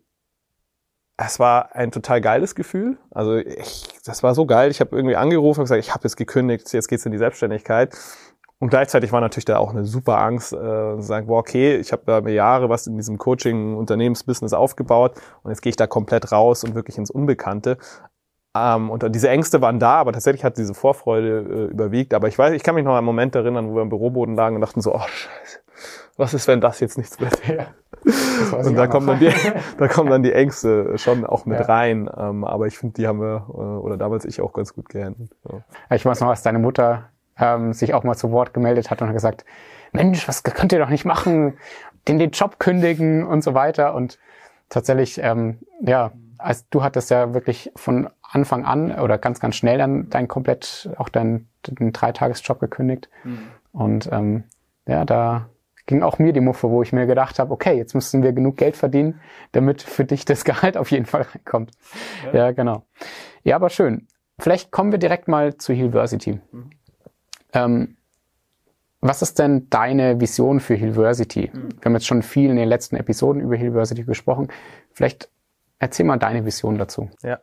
es 1.17 1.39
war 1.39 1.75
ein 1.75 1.91
total 1.91 2.19
geiles 2.19 2.55
Gefühl. 2.55 2.97
Also 3.11 3.37
ich, 3.37 3.87
das 4.03 4.23
war 4.23 4.35
so 4.35 4.45
geil. 4.45 4.71
Ich 4.71 4.81
habe 4.81 4.95
irgendwie 4.95 5.15
angerufen 5.15 5.61
und 5.61 5.65
gesagt, 5.65 5.81
ich 5.81 5.93
habe 5.93 6.03
jetzt 6.03 6.17
gekündigt, 6.17 6.71
jetzt 6.73 6.87
geht's 6.87 7.05
in 7.05 7.11
die 7.11 7.17
Selbstständigkeit. 7.17 7.95
Und 8.59 8.69
gleichzeitig 8.69 9.11
war 9.11 9.21
natürlich 9.21 9.45
da 9.45 9.57
auch 9.57 9.71
eine 9.71 9.85
super 9.85 10.19
Angst, 10.19 10.53
äh, 10.53 11.01
sagen, 11.01 11.27
boah, 11.27 11.39
okay, 11.39 11.75
ich 11.75 11.91
habe 11.91 12.03
da 12.05 12.21
mir 12.21 12.33
Jahre 12.33 12.69
was 12.69 12.87
in 12.87 12.95
diesem 12.95 13.17
Coaching-Unternehmensbusiness 13.17 14.53
aufgebaut 14.53 15.13
und 15.43 15.51
jetzt 15.51 15.61
gehe 15.61 15.69
ich 15.69 15.75
da 15.75 15.87
komplett 15.87 16.31
raus 16.31 16.63
und 16.63 16.73
wirklich 16.73 16.97
ins 16.97 17.11
Unbekannte. 17.11 17.77
Ähm, 18.55 18.89
und 18.89 19.03
diese 19.13 19.29
Ängste 19.29 19.61
waren 19.61 19.79
da, 19.79 19.95
aber 19.95 20.13
tatsächlich 20.13 20.43
hat 20.43 20.57
diese 20.57 20.73
Vorfreude 20.73 21.39
äh, 21.39 21.71
überwiegt. 21.71 22.13
Aber 22.13 22.27
ich 22.27 22.37
weiß, 22.37 22.53
ich 22.53 22.63
kann 22.63 22.75
mich 22.75 22.85
noch 22.85 22.91
an 22.91 22.99
einen 22.99 23.05
Moment 23.05 23.35
erinnern, 23.35 23.69
wo 23.69 23.75
wir 23.75 23.81
im 23.81 23.89
Büroboden 23.89 24.35
lagen 24.35 24.55
und 24.55 24.61
dachten 24.61 24.81
so, 24.81 24.95
oh 24.95 24.99
Scheiße, 24.99 25.59
was 26.17 26.33
ist, 26.33 26.47
wenn 26.47 26.61
das 26.61 26.79
jetzt 26.79 26.97
nichts 26.97 27.19
wird? 27.19 27.39
Ja. 27.47 27.67
Und 28.57 28.75
da 28.75 28.87
kommen, 28.87 29.07
dann 29.07 29.19
die, 29.19 29.31
da 29.77 29.87
kommen 29.87 30.09
dann 30.09 30.23
die 30.23 30.31
Ängste 30.31 30.97
schon 30.97 31.25
auch 31.25 31.45
mit 31.45 31.59
ja. 31.59 31.65
rein. 31.65 32.09
Ähm, 32.15 32.43
aber 32.43 32.67
ich 32.67 32.77
finde, 32.77 32.93
die 32.93 33.07
haben 33.07 33.19
wir, 33.19 33.45
äh, 33.49 33.51
oder 33.51 33.97
damals 33.97 34.25
ich 34.25 34.41
auch 34.41 34.53
ganz 34.53 34.73
gut 34.73 34.89
gehandelt. 34.89 35.31
Ja. 35.51 35.95
Ich 35.95 36.05
weiß 36.05 36.21
noch, 36.21 36.29
als 36.29 36.43
deine 36.43 36.59
Mutter 36.59 37.09
ähm, 37.37 37.73
sich 37.73 37.93
auch 37.93 38.03
mal 38.03 38.15
zu 38.15 38.31
Wort 38.31 38.53
gemeldet 38.53 38.89
hat 38.89 39.01
und 39.01 39.07
hat 39.07 39.15
gesagt, 39.15 39.45
Mensch, 39.91 40.27
was 40.27 40.43
könnt 40.43 40.71
ihr 40.71 40.79
doch 40.79 40.89
nicht 40.89 41.05
machen? 41.05 41.57
Den, 42.07 42.19
den 42.19 42.31
Job 42.31 42.59
kündigen 42.59 43.25
und 43.25 43.43
so 43.43 43.53
weiter. 43.53 43.95
Und 43.95 44.19
tatsächlich, 44.69 45.19
ähm, 45.21 45.59
ja, 45.81 46.11
als 46.37 46.67
du 46.69 46.83
hattest 46.83 47.09
ja 47.11 47.33
wirklich 47.33 47.71
von 47.75 48.09
Anfang 48.21 48.65
an 48.65 48.97
oder 48.99 49.17
ganz, 49.17 49.39
ganz 49.39 49.55
schnell 49.55 49.77
dann 49.77 50.09
dein 50.09 50.27
komplett 50.27 50.89
auch 50.97 51.09
deinen, 51.09 51.49
deinen 51.63 51.93
Dreitagesjob 51.93 52.59
gekündigt. 52.59 53.09
Mhm. 53.23 53.39
Und 53.71 54.09
ähm, 54.11 54.43
ja, 54.87 55.05
da 55.05 55.49
ging 55.85 56.01
auch 56.01 56.19
mir 56.19 56.33
die 56.33 56.41
Muffe, 56.41 56.69
wo 56.69 56.81
ich 56.81 56.93
mir 56.93 57.05
gedacht 57.05 57.39
habe, 57.39 57.51
okay, 57.51 57.77
jetzt 57.77 57.93
müssen 57.93 58.23
wir 58.23 58.33
genug 58.33 58.57
Geld 58.57 58.75
verdienen, 58.75 59.19
damit 59.51 59.81
für 59.81 60.05
dich 60.05 60.25
das 60.25 60.43
Gehalt 60.45 60.77
auf 60.77 60.91
jeden 60.91 61.05
Fall 61.05 61.23
reinkommt. 61.23 61.71
Ja, 62.25 62.33
ja 62.33 62.51
genau. 62.51 62.85
Ja, 63.43 63.55
aber 63.55 63.69
schön. 63.69 64.07
Vielleicht 64.39 64.71
kommen 64.71 64.91
wir 64.91 64.99
direkt 64.99 65.27
mal 65.27 65.57
zu 65.57 65.73
Hillversity. 65.73 66.39
Mhm. 66.51 66.69
Ähm, 67.53 67.97
was 69.01 69.21
ist 69.21 69.37
denn 69.37 69.69
deine 69.69 70.19
Vision 70.19 70.59
für 70.59 70.73
Hillversity? 70.73 71.51
Mhm. 71.53 71.69
Wir 71.79 71.85
haben 71.85 71.93
jetzt 71.93 72.07
schon 72.07 72.23
viel 72.23 72.49
in 72.49 72.55
den 72.55 72.67
letzten 72.67 72.95
Episoden 72.95 73.41
über 73.41 73.55
Hillversity 73.55 74.03
gesprochen. 74.03 74.47
Vielleicht 74.91 75.29
erzähl 75.79 76.05
mal 76.05 76.17
deine 76.17 76.45
Vision 76.45 76.77
dazu. 76.77 77.09
Ja. 77.23 77.39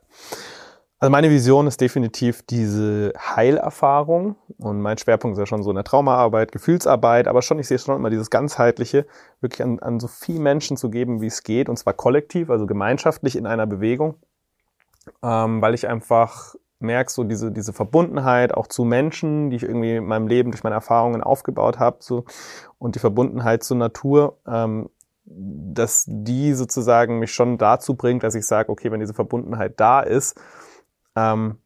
Also 1.02 1.10
meine 1.10 1.30
Vision 1.30 1.66
ist 1.66 1.80
definitiv 1.80 2.42
diese 2.42 3.12
Heilerfahrung. 3.18 4.36
Und 4.58 4.80
mein 4.80 4.98
Schwerpunkt 4.98 5.34
ist 5.34 5.40
ja 5.40 5.46
schon 5.46 5.64
so 5.64 5.70
eine 5.70 5.82
Traumaarbeit, 5.82 6.52
Gefühlsarbeit, 6.52 7.26
aber 7.26 7.42
schon, 7.42 7.58
ich 7.58 7.66
sehe 7.66 7.80
schon 7.80 7.96
immer 7.96 8.08
dieses 8.08 8.30
ganzheitliche, 8.30 9.06
wirklich 9.40 9.64
an, 9.64 9.80
an 9.80 9.98
so 9.98 10.06
viel 10.06 10.38
Menschen 10.38 10.76
zu 10.76 10.90
geben, 10.90 11.20
wie 11.20 11.26
es 11.26 11.42
geht. 11.42 11.68
Und 11.68 11.76
zwar 11.76 11.94
kollektiv, 11.94 12.50
also 12.50 12.66
gemeinschaftlich 12.66 13.34
in 13.34 13.46
einer 13.46 13.66
Bewegung, 13.66 14.14
ähm, 15.24 15.60
weil 15.60 15.74
ich 15.74 15.88
einfach 15.88 16.54
merke, 16.78 17.10
so 17.10 17.24
diese, 17.24 17.50
diese 17.50 17.72
Verbundenheit 17.72 18.54
auch 18.54 18.68
zu 18.68 18.84
Menschen, 18.84 19.50
die 19.50 19.56
ich 19.56 19.64
irgendwie 19.64 19.96
in 19.96 20.04
meinem 20.04 20.28
Leben 20.28 20.52
durch 20.52 20.62
meine 20.62 20.76
Erfahrungen 20.76 21.20
aufgebaut 21.20 21.80
habe, 21.80 21.96
so. 21.98 22.26
Und 22.78 22.94
die 22.94 23.00
Verbundenheit 23.00 23.64
zur 23.64 23.76
Natur, 23.76 24.38
ähm, 24.46 24.88
dass 25.24 26.04
die 26.06 26.54
sozusagen 26.54 27.18
mich 27.18 27.32
schon 27.32 27.58
dazu 27.58 27.94
bringt, 27.94 28.22
dass 28.22 28.34
ich 28.34 28.46
sage, 28.46 28.70
okay, 28.70 28.90
wenn 28.90 29.00
diese 29.00 29.14
Verbundenheit 29.14 29.78
da 29.78 30.00
ist, 30.00 30.40
ähm, 31.16 31.58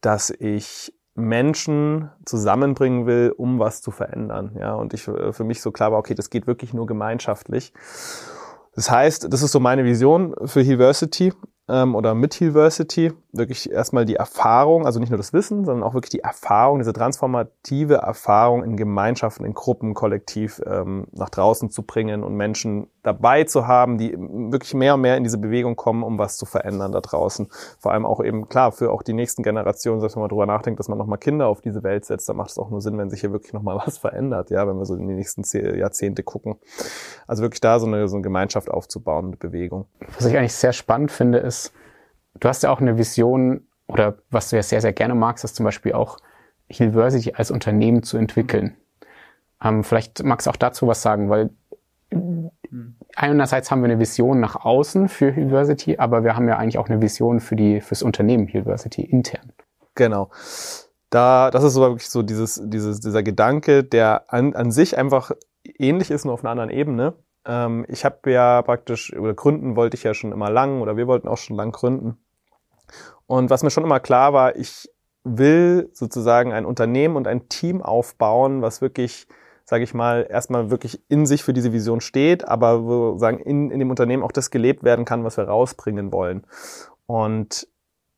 dass 0.00 0.30
ich 0.30 0.92
Menschen 1.14 2.10
zusammenbringen 2.24 3.06
will, 3.06 3.32
um 3.36 3.58
was 3.58 3.82
zu 3.82 3.90
verändern. 3.90 4.56
Ja, 4.58 4.74
und 4.74 4.94
ich 4.94 5.06
äh, 5.06 5.32
für 5.32 5.44
mich 5.44 5.62
so 5.62 5.70
klar 5.70 5.92
war, 5.92 5.98
okay, 5.98 6.14
das 6.14 6.30
geht 6.30 6.46
wirklich 6.46 6.74
nur 6.74 6.86
gemeinschaftlich. 6.86 7.72
Das 8.74 8.90
heißt, 8.90 9.32
das 9.32 9.42
ist 9.42 9.52
so 9.52 9.60
meine 9.60 9.84
Vision 9.84 10.34
für 10.46 10.60
Hillversity 10.60 11.32
ähm, 11.68 11.94
oder 11.94 12.14
mit 12.14 12.34
Hillversity 12.34 13.12
wirklich 13.32 13.70
erstmal 13.70 14.04
die 14.04 14.14
Erfahrung, 14.14 14.86
also 14.86 15.00
nicht 15.00 15.10
nur 15.10 15.16
das 15.16 15.32
Wissen, 15.32 15.64
sondern 15.64 15.82
auch 15.82 15.94
wirklich 15.94 16.10
die 16.10 16.20
Erfahrung, 16.20 16.78
diese 16.78 16.92
transformative 16.92 17.94
Erfahrung 17.94 18.62
in 18.62 18.76
Gemeinschaften, 18.76 19.44
in 19.44 19.54
Gruppen, 19.54 19.94
kollektiv 19.94 20.60
ähm, 20.66 21.06
nach 21.12 21.30
draußen 21.30 21.70
zu 21.70 21.82
bringen 21.82 22.22
und 22.22 22.34
Menschen 22.34 22.88
dabei 23.02 23.44
zu 23.44 23.66
haben, 23.66 23.98
die 23.98 24.14
wirklich 24.16 24.74
mehr 24.74 24.94
und 24.94 25.02
mehr 25.02 25.16
in 25.16 25.24
diese 25.24 25.38
Bewegung 25.38 25.76
kommen, 25.76 26.02
um 26.02 26.18
was 26.18 26.36
zu 26.36 26.46
verändern 26.46 26.92
da 26.92 27.00
draußen. 27.00 27.48
Vor 27.78 27.92
allem 27.92 28.06
auch 28.06 28.22
eben, 28.22 28.48
klar, 28.48 28.72
für 28.72 28.92
auch 28.92 29.02
die 29.02 29.12
nächsten 29.12 29.42
Generationen, 29.42 30.00
dass 30.00 30.16
man 30.16 30.22
mal 30.22 30.28
drüber 30.28 30.46
nachdenkt, 30.46 30.80
dass 30.80 30.88
man 30.88 30.98
nochmal 30.98 31.18
Kinder 31.18 31.48
auf 31.48 31.60
diese 31.60 31.82
Welt 31.82 32.04
setzt, 32.04 32.28
dann 32.28 32.36
macht 32.36 32.50
es 32.50 32.58
auch 32.58 32.70
nur 32.70 32.80
Sinn, 32.80 32.98
wenn 32.98 33.10
sich 33.10 33.20
hier 33.20 33.32
wirklich 33.32 33.52
nochmal 33.52 33.76
was 33.84 33.98
verändert, 33.98 34.50
ja, 34.50 34.66
wenn 34.66 34.76
wir 34.76 34.86
so 34.86 34.94
in 34.94 35.08
die 35.08 35.14
nächsten 35.14 35.42
Jahrzehnte 35.76 36.22
gucken. 36.22 36.56
Also 37.26 37.42
wirklich 37.42 37.60
da 37.60 37.78
so 37.78 37.86
eine, 37.86 38.08
so 38.08 38.16
eine 38.16 38.22
Gemeinschaft 38.22 38.70
aufzubauen, 38.70 39.26
eine 39.26 39.36
Bewegung. 39.36 39.86
Was 40.16 40.26
ich 40.26 40.36
eigentlich 40.36 40.54
sehr 40.54 40.72
spannend 40.72 41.10
finde, 41.10 41.38
ist, 41.38 41.63
du 42.40 42.48
hast 42.48 42.62
ja 42.62 42.70
auch 42.70 42.80
eine 42.80 42.98
Vision 42.98 43.66
oder 43.86 44.18
was 44.30 44.50
du 44.50 44.56
ja 44.56 44.62
sehr, 44.62 44.80
sehr 44.80 44.92
gerne 44.92 45.14
magst, 45.14 45.44
ist 45.44 45.56
zum 45.56 45.64
Beispiel 45.64 45.92
auch 45.92 46.18
Hillversity 46.68 47.34
als 47.34 47.50
Unternehmen 47.50 48.02
zu 48.02 48.16
entwickeln. 48.16 48.76
Ähm, 49.62 49.84
vielleicht 49.84 50.22
magst 50.24 50.46
du 50.46 50.50
auch 50.50 50.56
dazu 50.56 50.86
was 50.86 51.02
sagen, 51.02 51.30
weil 51.30 51.50
einerseits 53.16 53.70
haben 53.70 53.82
wir 53.82 53.90
eine 53.90 53.98
Vision 53.98 54.40
nach 54.40 54.64
außen 54.64 55.08
für 55.08 55.30
Hillversity, 55.30 55.98
aber 55.98 56.24
wir 56.24 56.36
haben 56.36 56.48
ja 56.48 56.56
eigentlich 56.56 56.78
auch 56.78 56.88
eine 56.88 57.00
Vision 57.00 57.40
für 57.40 57.56
die, 57.56 57.80
fürs 57.80 58.02
Unternehmen 58.02 58.46
Hillversity 58.46 59.02
intern. 59.02 59.52
Genau. 59.94 60.30
Da, 61.10 61.50
das 61.50 61.62
ist 61.62 61.74
so 61.74 61.80
wirklich 61.82 62.08
so 62.08 62.22
dieses, 62.22 62.60
dieses, 62.64 63.00
dieser 63.00 63.22
Gedanke, 63.22 63.84
der 63.84 64.32
an, 64.32 64.54
an 64.54 64.70
sich 64.70 64.98
einfach 64.98 65.30
ähnlich 65.64 66.10
ist, 66.10 66.24
nur 66.24 66.34
auf 66.34 66.44
einer 66.44 66.50
anderen 66.50 66.70
Ebene. 66.70 67.14
Ähm, 67.46 67.84
ich 67.88 68.04
habe 68.04 68.30
ja 68.30 68.62
praktisch, 68.62 69.14
oder 69.16 69.34
gründen 69.34 69.76
wollte 69.76 69.96
ich 69.96 70.02
ja 70.02 70.14
schon 70.14 70.32
immer 70.32 70.50
lang, 70.50 70.80
oder 70.80 70.96
wir 70.96 71.06
wollten 71.06 71.28
auch 71.28 71.38
schon 71.38 71.56
lang 71.56 71.70
gründen. 71.70 72.18
Und 73.26 73.50
was 73.50 73.62
mir 73.62 73.70
schon 73.70 73.84
immer 73.84 74.00
klar 74.00 74.32
war, 74.32 74.56
ich 74.56 74.90
will 75.24 75.88
sozusagen 75.92 76.52
ein 76.52 76.66
Unternehmen 76.66 77.16
und 77.16 77.26
ein 77.26 77.48
Team 77.48 77.82
aufbauen, 77.82 78.60
was 78.60 78.82
wirklich, 78.82 79.26
sage 79.64 79.84
ich 79.84 79.94
mal, 79.94 80.26
erstmal 80.28 80.70
wirklich 80.70 81.00
in 81.08 81.24
sich 81.24 81.42
für 81.42 81.54
diese 81.54 81.72
Vision 81.72 82.00
steht, 82.00 82.46
aber 82.46 82.84
wo 82.84 83.18
sagen 83.18 83.38
in, 83.38 83.70
in 83.70 83.78
dem 83.78 83.90
Unternehmen 83.90 84.22
auch 84.22 84.32
das 84.32 84.50
gelebt 84.50 84.84
werden 84.84 85.04
kann, 85.04 85.24
was 85.24 85.36
wir 85.38 85.44
rausbringen 85.44 86.12
wollen. 86.12 86.46
Und 87.06 87.66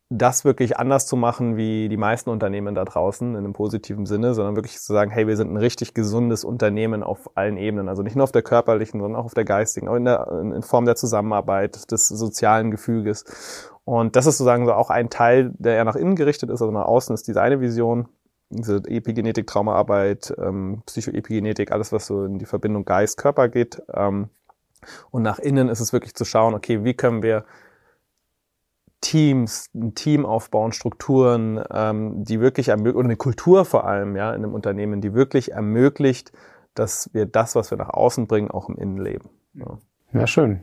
das 0.09 0.45
wirklich 0.45 0.77
anders 0.77 1.05
zu 1.05 1.17
machen 1.17 1.57
wie 1.57 1.89
die 1.89 1.97
meisten 1.97 2.29
Unternehmen 2.29 2.75
da 2.75 2.85
draußen 2.85 3.31
in 3.31 3.37
einem 3.37 3.53
positiven 3.53 4.05
Sinne, 4.05 4.33
sondern 4.33 4.55
wirklich 4.55 4.79
zu 4.79 4.93
sagen, 4.93 5.11
hey, 5.11 5.27
wir 5.27 5.35
sind 5.35 5.51
ein 5.51 5.57
richtig 5.57 5.93
gesundes 5.93 6.45
Unternehmen 6.45 7.03
auf 7.03 7.29
allen 7.35 7.57
Ebenen, 7.57 7.89
also 7.89 8.03
nicht 8.03 8.15
nur 8.15 8.23
auf 8.23 8.31
der 8.31 8.41
körperlichen, 8.41 9.01
sondern 9.01 9.19
auch 9.19 9.25
auf 9.25 9.33
der 9.33 9.43
geistigen, 9.43 9.89
auch 9.89 9.95
in, 9.95 10.05
der, 10.05 10.27
in 10.55 10.63
Form 10.63 10.85
der 10.85 10.95
Zusammenarbeit, 10.95 11.91
des 11.91 12.07
sozialen 12.07 12.71
Gefüges. 12.71 13.25
Und 13.83 14.15
das 14.15 14.27
ist 14.27 14.37
sozusagen 14.37 14.65
so 14.65 14.73
auch 14.73 14.89
ein 14.89 15.09
Teil, 15.09 15.51
der 15.57 15.75
eher 15.75 15.85
nach 15.85 15.95
innen 15.95 16.15
gerichtet 16.15 16.49
ist, 16.51 16.61
also 16.61 16.71
nach 16.71 16.85
außen 16.85 17.13
ist 17.13 17.27
diese 17.27 17.41
eine 17.41 17.59
Vision, 17.59 18.07
diese 18.49 18.77
Epigenetik, 18.87 19.45
Traumaarbeit, 19.45 20.33
ähm, 20.37 20.83
Psychoepigenetik, 20.85 21.73
alles, 21.73 21.91
was 21.91 22.07
so 22.07 22.23
in 22.23 22.39
die 22.39 22.45
Verbindung 22.45 22.85
Geist-Körper 22.85 23.49
geht. 23.49 23.81
Ähm, 23.93 24.29
und 25.11 25.23
nach 25.23 25.39
innen 25.39 25.67
ist 25.67 25.81
es 25.81 25.91
wirklich 25.91 26.15
zu 26.15 26.23
schauen, 26.23 26.53
okay, 26.53 26.85
wie 26.85 26.93
können 26.93 27.21
wir 27.23 27.43
Teams, 29.01 29.69
ein 29.75 29.95
Team 29.95 30.25
aufbauen, 30.25 30.71
Strukturen, 30.71 31.63
ähm, 31.71 32.23
die 32.23 32.39
wirklich 32.39 32.69
ermöglichen, 32.69 32.97
oder 32.97 33.05
eine 33.05 33.15
Kultur 33.15 33.65
vor 33.65 33.85
allem, 33.85 34.15
ja, 34.15 34.29
in 34.33 34.43
einem 34.43 34.53
Unternehmen, 34.53 35.01
die 35.01 35.13
wirklich 35.13 35.51
ermöglicht, 35.51 36.31
dass 36.73 37.09
wir 37.13 37.25
das, 37.25 37.55
was 37.55 37.71
wir 37.71 37.77
nach 37.77 37.89
außen 37.89 38.27
bringen, 38.27 38.49
auch 38.51 38.69
im 38.69 38.77
Innenleben. 38.77 39.29
Ja. 39.53 39.77
ja, 40.13 40.27
schön. 40.27 40.61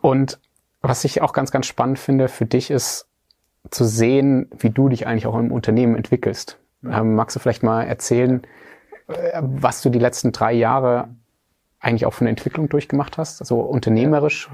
Und 0.00 0.40
was 0.80 1.04
ich 1.04 1.22
auch 1.22 1.32
ganz, 1.32 1.50
ganz 1.50 1.66
spannend 1.66 1.98
finde 1.98 2.28
für 2.28 2.46
dich 2.46 2.70
ist, 2.70 3.08
zu 3.70 3.84
sehen, 3.84 4.48
wie 4.58 4.70
du 4.70 4.88
dich 4.88 5.06
eigentlich 5.06 5.26
auch 5.26 5.38
im 5.38 5.52
Unternehmen 5.52 5.96
entwickelst. 5.96 6.58
Ähm, 6.84 7.14
magst 7.14 7.36
du 7.36 7.40
vielleicht 7.40 7.62
mal 7.62 7.82
erzählen, 7.82 8.42
äh, 9.08 9.42
was 9.42 9.82
du 9.82 9.90
die 9.90 9.98
letzten 9.98 10.32
drei 10.32 10.52
Jahre 10.52 11.08
eigentlich 11.80 12.06
auch 12.06 12.14
für 12.14 12.22
eine 12.22 12.30
Entwicklung 12.30 12.68
durchgemacht 12.68 13.18
hast, 13.18 13.40
also 13.40 13.60
unternehmerisch? 13.60 14.48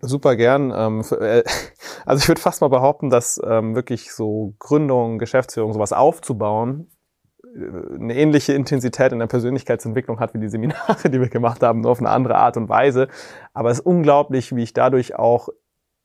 Super 0.00 0.36
gern. 0.36 0.72
Ähm, 0.74 1.04
äh, 1.20 1.42
also 2.06 2.22
ich 2.22 2.28
würde 2.28 2.40
fast 2.40 2.60
mal 2.60 2.68
behaupten, 2.68 3.10
dass 3.10 3.40
ähm, 3.44 3.74
wirklich 3.74 4.12
so 4.12 4.54
Gründung, 4.58 5.18
Geschäftsführung, 5.18 5.72
sowas 5.72 5.92
aufzubauen, 5.92 6.90
äh, 7.44 7.94
eine 7.94 8.14
ähnliche 8.14 8.52
Intensität 8.52 9.12
in 9.12 9.18
der 9.18 9.26
Persönlichkeitsentwicklung 9.26 10.20
hat 10.20 10.34
wie 10.34 10.38
die 10.38 10.48
Seminare, 10.48 10.96
die 11.10 11.20
wir 11.20 11.28
gemacht 11.28 11.62
haben, 11.62 11.80
nur 11.80 11.92
auf 11.92 12.00
eine 12.00 12.10
andere 12.10 12.36
Art 12.36 12.56
und 12.56 12.68
Weise. 12.68 13.08
Aber 13.52 13.70
es 13.70 13.80
ist 13.80 13.86
unglaublich, 13.86 14.54
wie 14.54 14.62
ich 14.62 14.72
dadurch 14.72 15.14
auch 15.14 15.48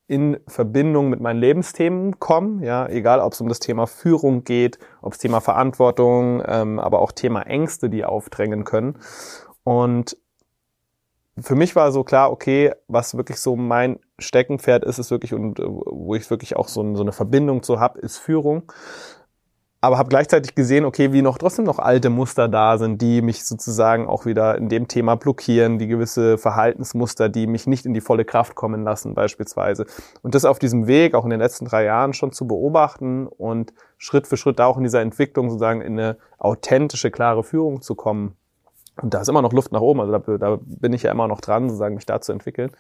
in 0.07 0.39
Verbindung 0.47 1.09
mit 1.09 1.19
meinen 1.19 1.39
Lebensthemen 1.39 2.17
komme, 2.19 2.65
ja, 2.65 2.87
egal 2.87 3.19
ob 3.19 3.33
es 3.33 3.41
um 3.41 3.49
das 3.49 3.59
Thema 3.59 3.87
Führung 3.87 4.45
geht, 4.45 4.79
ob 5.01 5.13
es 5.13 5.19
Thema 5.19 5.41
Verantwortung, 5.41 6.41
ähm, 6.45 6.79
aber 6.79 6.99
auch 7.01 7.11
Thema 7.11 7.41
Ängste, 7.41 7.89
die 7.89 8.05
aufdrängen 8.05 8.63
können. 8.63 8.99
Und 9.63 10.17
für 11.39 11.55
mich 11.55 11.75
war 11.75 11.91
so 11.91 12.03
klar, 12.03 12.31
okay, 12.31 12.71
was 12.87 13.15
wirklich 13.15 13.39
so 13.39 13.55
mein 13.55 13.99
Steckenpferd 14.19 14.83
ist, 14.83 14.97
ist 14.97 15.11
wirklich 15.11 15.33
und 15.33 15.59
äh, 15.59 15.63
wo 15.67 16.15
ich 16.15 16.29
wirklich 16.29 16.55
auch 16.55 16.67
so, 16.67 16.95
so 16.95 17.01
eine 17.01 17.11
Verbindung 17.11 17.63
zu 17.63 17.79
hab, 17.79 17.97
ist 17.97 18.17
Führung. 18.17 18.71
Aber 19.79 19.99
habe 19.99 20.09
gleichzeitig 20.09 20.55
gesehen, 20.55 20.85
okay, 20.85 21.13
wie 21.13 21.21
noch 21.21 21.37
trotzdem 21.37 21.65
noch 21.65 21.77
alte 21.77 22.09
Muster 22.09 22.47
da 22.47 22.79
sind, 22.79 22.99
die 22.99 23.21
mich 23.21 23.45
sozusagen 23.45 24.07
auch 24.07 24.25
wieder 24.25 24.57
in 24.57 24.69
dem 24.69 24.87
Thema 24.87 25.15
blockieren, 25.15 25.77
die 25.77 25.85
gewisse 25.85 26.39
Verhaltensmuster, 26.39 27.29
die 27.29 27.45
mich 27.45 27.67
nicht 27.67 27.85
in 27.85 27.93
die 27.93 28.01
volle 28.01 28.25
Kraft 28.25 28.55
kommen 28.55 28.83
lassen, 28.83 29.13
beispielsweise. 29.13 29.85
Und 30.23 30.33
das 30.33 30.45
auf 30.45 30.57
diesem 30.57 30.87
Weg, 30.87 31.13
auch 31.13 31.25
in 31.25 31.29
den 31.29 31.39
letzten 31.39 31.65
drei 31.65 31.83
Jahren 31.83 32.13
schon 32.13 32.31
zu 32.31 32.47
beobachten 32.47 33.27
und 33.27 33.71
Schritt 33.99 34.25
für 34.25 34.35
Schritt 34.35 34.59
auch 34.59 34.77
in 34.77 34.83
dieser 34.83 35.01
Entwicklung 35.01 35.51
sozusagen 35.51 35.81
in 35.81 35.99
eine 35.99 36.17
authentische, 36.39 37.11
klare 37.11 37.43
Führung 37.43 37.83
zu 37.83 37.93
kommen, 37.93 38.35
und 39.01 39.13
da 39.13 39.21
ist 39.21 39.29
immer 39.29 39.41
noch 39.41 39.53
Luft 39.53 39.71
nach 39.71 39.81
oben, 39.81 40.01
also 40.01 40.17
da, 40.17 40.37
da 40.37 40.59
bin 40.61 40.93
ich 40.93 41.03
ja 41.03 41.11
immer 41.11 41.27
noch 41.27 41.41
dran, 41.41 41.69
sozusagen 41.69 41.95
mich 41.95 42.05
da 42.05 42.21
zu 42.21 42.31
entwickeln. 42.31 42.71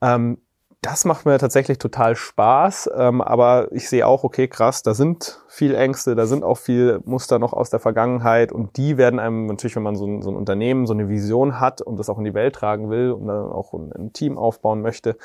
Ähm, 0.00 0.38
das 0.82 1.04
macht 1.04 1.26
mir 1.26 1.38
tatsächlich 1.38 1.78
total 1.78 2.16
Spaß, 2.16 2.90
ähm, 2.96 3.20
aber 3.22 3.70
ich 3.70 3.88
sehe 3.88 4.04
auch, 4.04 4.24
okay, 4.24 4.48
krass, 4.48 4.82
da 4.82 4.94
sind 4.94 5.40
viel 5.46 5.76
Ängste, 5.76 6.16
da 6.16 6.26
sind 6.26 6.42
auch 6.42 6.58
viel 6.58 7.00
Muster 7.04 7.38
noch 7.38 7.52
aus 7.52 7.70
der 7.70 7.78
Vergangenheit 7.78 8.50
und 8.50 8.76
die 8.76 8.96
werden 8.98 9.20
einem 9.20 9.46
natürlich, 9.46 9.76
wenn 9.76 9.84
man 9.84 9.94
so 9.94 10.06
ein, 10.06 10.22
so 10.22 10.30
ein 10.30 10.36
Unternehmen, 10.36 10.86
so 10.86 10.92
eine 10.92 11.08
Vision 11.08 11.60
hat 11.60 11.82
und 11.82 11.98
das 11.98 12.10
auch 12.10 12.18
in 12.18 12.24
die 12.24 12.34
Welt 12.34 12.56
tragen 12.56 12.90
will 12.90 13.12
und 13.12 13.28
dann 13.28 13.52
auch 13.52 13.72
ein, 13.74 13.92
ein 13.92 14.12
Team 14.12 14.36
aufbauen 14.36 14.82
möchte, 14.82 15.16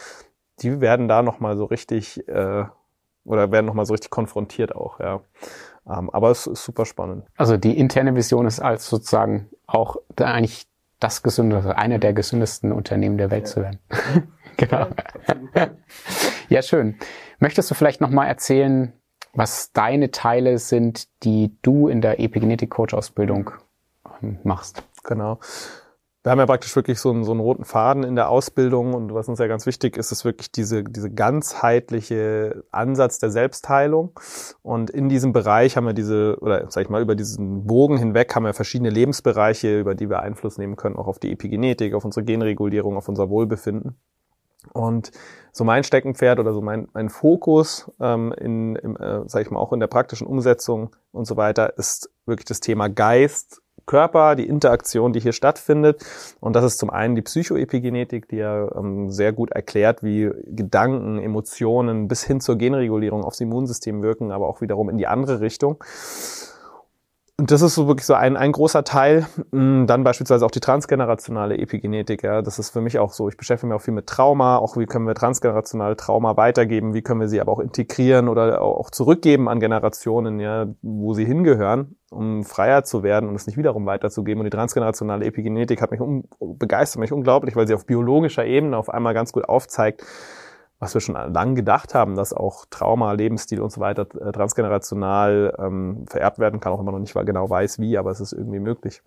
die 0.60 0.80
werden 0.80 1.08
da 1.08 1.24
nochmal 1.24 1.58
so 1.58 1.66
richtig 1.66 2.28
äh, 2.28 2.66
oder 3.26 3.52
werden 3.52 3.66
nochmal 3.66 3.88
so 3.88 3.94
richtig 3.94 4.12
konfrontiert 4.12 4.76
auch, 4.76 5.00
ja. 5.00 5.22
Ähm, 5.90 6.10
aber 6.10 6.32
es 6.32 6.48
ist 6.48 6.64
super 6.64 6.86
spannend. 6.86 7.26
Also 7.38 7.58
die 7.58 7.78
interne 7.78 8.16
Vision 8.16 8.46
ist 8.46 8.60
als 8.60 8.88
sozusagen 8.88 9.50
auch 9.66 9.98
da 10.16 10.26
eigentlich 10.26 10.68
das 11.00 11.24
gesündere, 11.24 11.78
eine 11.78 12.00
der 12.00 12.14
gesündesten 12.14 12.72
Unternehmen 12.72 13.18
der 13.18 13.32
Welt 13.32 13.46
ja. 13.46 13.54
zu 13.54 13.62
werden. 13.62 13.80
genau. 14.58 14.88
Ja, 15.54 15.70
ja, 16.50 16.62
schön. 16.62 16.98
Möchtest 17.40 17.70
du 17.70 17.76
vielleicht 17.76 18.02
nochmal 18.02 18.28
erzählen, 18.28 18.94
was 19.34 19.72
deine 19.72 20.10
Teile 20.12 20.58
sind, 20.58 21.08
die 21.24 21.56
du 21.62 21.88
in 21.88 22.02
der 22.02 22.20
Epigenetik 22.20 22.72
Coach 22.72 22.94
Ausbildung 22.94 23.52
ähm, 24.22 24.40
machst? 24.44 24.84
Genau. 25.04 25.40
Wir 26.28 26.32
haben 26.32 26.40
ja 26.40 26.46
praktisch 26.46 26.76
wirklich 26.76 27.00
so 27.00 27.10
einen, 27.10 27.24
so 27.24 27.32
einen 27.32 27.40
roten 27.40 27.64
Faden 27.64 28.04
in 28.04 28.18
der 28.18 28.28
Ausbildung 28.28 28.94
und 28.94 29.14
was 29.14 29.30
uns 29.30 29.40
ja 29.40 29.48
ganz 29.48 29.66
wichtig 29.66 29.96
ist, 29.96 30.12
ist 30.12 30.26
wirklich 30.26 30.52
diese, 30.52 30.84
diese 30.84 31.10
ganzheitliche 31.10 32.66
Ansatz 32.70 33.18
der 33.20 33.30
Selbstheilung. 33.30 34.12
Und 34.62 34.90
in 34.90 35.08
diesem 35.08 35.32
Bereich 35.32 35.78
haben 35.78 35.86
wir 35.86 35.94
diese, 35.94 36.38
oder 36.42 36.70
sag 36.70 36.84
ich 36.84 36.90
mal, 36.90 37.02
über 37.02 37.16
diesen 37.16 37.66
Bogen 37.66 37.96
hinweg 37.98 38.36
haben 38.36 38.44
wir 38.44 38.54
verschiedene 38.54 38.90
Lebensbereiche, 38.90 39.80
über 39.80 39.96
die 39.96 40.10
wir 40.10 40.20
Einfluss 40.20 40.58
nehmen 40.58 40.76
können, 40.76 40.98
auch 40.98 41.08
auf 41.08 41.18
die 41.18 41.32
Epigenetik, 41.32 41.94
auf 41.94 42.04
unsere 42.04 42.26
Genregulierung, 42.26 42.98
auf 42.98 43.08
unser 43.08 43.30
Wohlbefinden. 43.30 43.96
Und 44.74 45.12
so 45.54 45.64
mein 45.64 45.86
Steckenpferd 45.86 46.40
oder 46.42 46.52
so 46.52 46.60
mein, 46.60 46.90
mein 46.92 47.08
Fokus 47.08 47.90
ähm, 48.02 48.34
in, 48.34 48.76
im, 48.76 48.98
äh, 48.98 49.22
sag 49.30 49.44
ich 49.44 49.50
mal, 49.50 49.60
auch 49.60 49.72
in 49.72 49.80
der 49.80 49.88
praktischen 49.88 50.28
Umsetzung 50.28 50.94
und 51.14 51.24
so 51.24 51.38
weiter 51.38 51.78
ist 51.78 52.10
wirklich 52.26 52.48
das 52.48 52.60
Thema 52.60 52.90
Geist, 52.90 53.62
Körper, 53.88 54.36
die 54.36 54.48
Interaktion, 54.48 55.14
die 55.14 55.20
hier 55.20 55.34
stattfindet. 55.34 56.06
Und 56.40 56.56
das 56.56 56.64
ist 56.64 56.78
zum 56.78 56.92
einen 56.92 57.16
die 57.16 57.24
Psychoepigenetik, 57.24 58.28
die 58.30 58.38
ja 58.38 58.70
ähm, 58.76 59.10
sehr 59.10 59.34
gut 59.34 59.52
erklärt, 59.52 60.04
wie 60.04 60.30
Gedanken, 60.46 61.18
Emotionen 61.20 62.08
bis 62.08 62.24
hin 62.24 62.40
zur 62.40 62.58
Genregulierung 62.58 63.24
aufs 63.24 63.42
Immunsystem 63.42 64.04
wirken, 64.04 64.32
aber 64.32 64.48
auch 64.48 64.62
wiederum 64.62 64.90
in 64.90 64.98
die 64.98 65.08
andere 65.08 65.42
Richtung. 65.42 65.84
Und 67.40 67.52
das 67.52 67.62
ist 67.62 67.76
so 67.76 67.88
wirklich 67.88 68.08
so 68.08 68.16
ein, 68.16 68.36
ein 68.36 68.52
großer 68.52 68.84
Teil. 68.84 69.28
Mm, 69.52 69.86
dann 69.86 70.04
beispielsweise 70.04 70.44
auch 70.44 70.50
die 70.50 70.60
transgenerationale 70.60 71.56
Epigenetik. 71.60 72.24
Ja. 72.24 72.42
Das 72.42 72.58
ist 72.58 72.72
für 72.72 72.82
mich 72.82 72.98
auch 72.98 73.14
so. 73.14 73.30
Ich 73.30 73.38
beschäftige 73.38 73.68
mich 73.68 73.76
auch 73.76 73.84
viel 73.84 73.94
mit 73.94 74.08
Trauma. 74.08 74.58
Auch 74.58 74.76
wie 74.76 74.88
können 74.88 75.06
wir 75.06 75.14
transgenerationale 75.14 75.96
Trauma 75.96 76.36
weitergeben? 76.36 76.96
Wie 76.96 77.04
können 77.04 77.20
wir 77.20 77.28
sie 77.28 77.40
aber 77.40 77.52
auch 77.52 77.60
integrieren 77.60 78.28
oder 78.28 78.64
auch 78.64 78.90
zurückgeben 78.90 79.50
an 79.50 79.60
Generationen, 79.60 80.40
ja, 80.40 80.66
wo 80.82 81.14
sie 81.14 81.26
hingehören, 81.26 81.98
um 82.10 82.44
freier 82.44 82.84
zu 82.84 83.04
werden 83.04 83.30
und 83.30 83.36
es 83.36 83.46
nicht 83.46 83.58
wiederum 83.58 83.86
weiterzugeben. 83.86 84.42
Und 84.42 84.46
die 84.46 84.58
transgenerationale 84.58 85.24
Epigenetik 85.24 85.80
hat 85.80 85.92
mich 85.92 86.02
um, 86.02 86.24
begeistert 86.40 87.02
mich 87.02 87.12
unglaublich, 87.12 87.56
weil 87.56 87.68
sie 87.68 87.76
auf 87.76 87.86
biologischer 87.86 88.46
Ebene 88.46 88.76
auf 88.76 88.90
einmal 88.90 89.14
ganz 89.14 89.32
gut 89.32 89.48
aufzeigt, 89.48 90.04
was 90.80 90.94
wir 90.94 91.02
schon 91.02 91.16
lange 91.16 91.56
gedacht 91.56 91.94
haben, 91.96 92.16
dass 92.16 92.34
auch 92.34 92.66
Trauma, 92.70 93.14
Lebensstil 93.14 93.62
und 93.62 93.72
so 93.72 93.82
weiter 93.82 94.08
äh, 94.22 94.32
transgenerational 94.32 95.56
ähm, 95.60 96.06
vererbt 96.08 96.40
werden 96.40 96.60
kann, 96.60 96.74
auch 96.74 96.80
wenn 96.80 96.86
man 96.86 96.94
noch 96.94 97.02
nicht 97.02 97.14
genau 97.14 97.50
weiß, 97.50 97.80
wie, 97.80 97.98
aber 97.98 98.12
es 98.12 98.20
ist 98.20 98.34
irgendwie 98.34 98.60
möglich. 98.60 99.02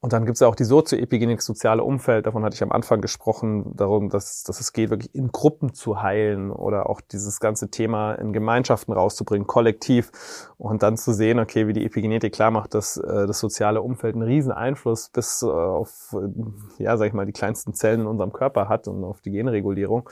Und 0.00 0.12
dann 0.12 0.24
gibt 0.26 0.36
es 0.36 0.40
ja 0.40 0.46
auch 0.46 0.54
die 0.54 0.64
Sozioepigenik, 0.64 1.42
soziale 1.42 1.82
Umfeld, 1.82 2.26
davon 2.26 2.44
hatte 2.44 2.54
ich 2.54 2.62
am 2.62 2.70
Anfang 2.70 3.00
gesprochen, 3.00 3.72
darum, 3.74 4.10
dass, 4.10 4.42
dass 4.42 4.60
es 4.60 4.72
geht, 4.72 4.90
wirklich 4.90 5.14
in 5.14 5.32
Gruppen 5.32 5.72
zu 5.72 6.02
heilen 6.02 6.50
oder 6.50 6.88
auch 6.88 7.00
dieses 7.00 7.40
ganze 7.40 7.70
Thema 7.70 8.12
in 8.12 8.32
Gemeinschaften 8.32 8.92
rauszubringen, 8.92 9.46
kollektiv 9.46 10.12
und 10.58 10.82
dann 10.82 10.96
zu 10.96 11.12
sehen, 11.12 11.38
okay, 11.38 11.66
wie 11.66 11.72
die 11.72 11.84
Epigenetik 11.84 12.34
klar 12.34 12.50
macht, 12.50 12.74
dass 12.74 12.98
äh, 12.98 13.26
das 13.26 13.40
soziale 13.40 13.80
Umfeld 13.82 14.14
einen 14.14 14.22
riesen 14.22 14.52
Einfluss 14.52 15.08
bis 15.08 15.42
äh, 15.42 15.46
auf, 15.46 16.14
äh, 16.14 16.82
ja, 16.82 16.96
sag 16.96 17.06
ich 17.06 17.14
mal, 17.14 17.26
die 17.26 17.32
kleinsten 17.32 17.74
Zellen 17.74 18.02
in 18.02 18.06
unserem 18.06 18.32
Körper 18.32 18.68
hat 18.68 18.88
und 18.88 19.02
auf 19.02 19.22
die 19.22 19.30
Genregulierung. 19.30 20.08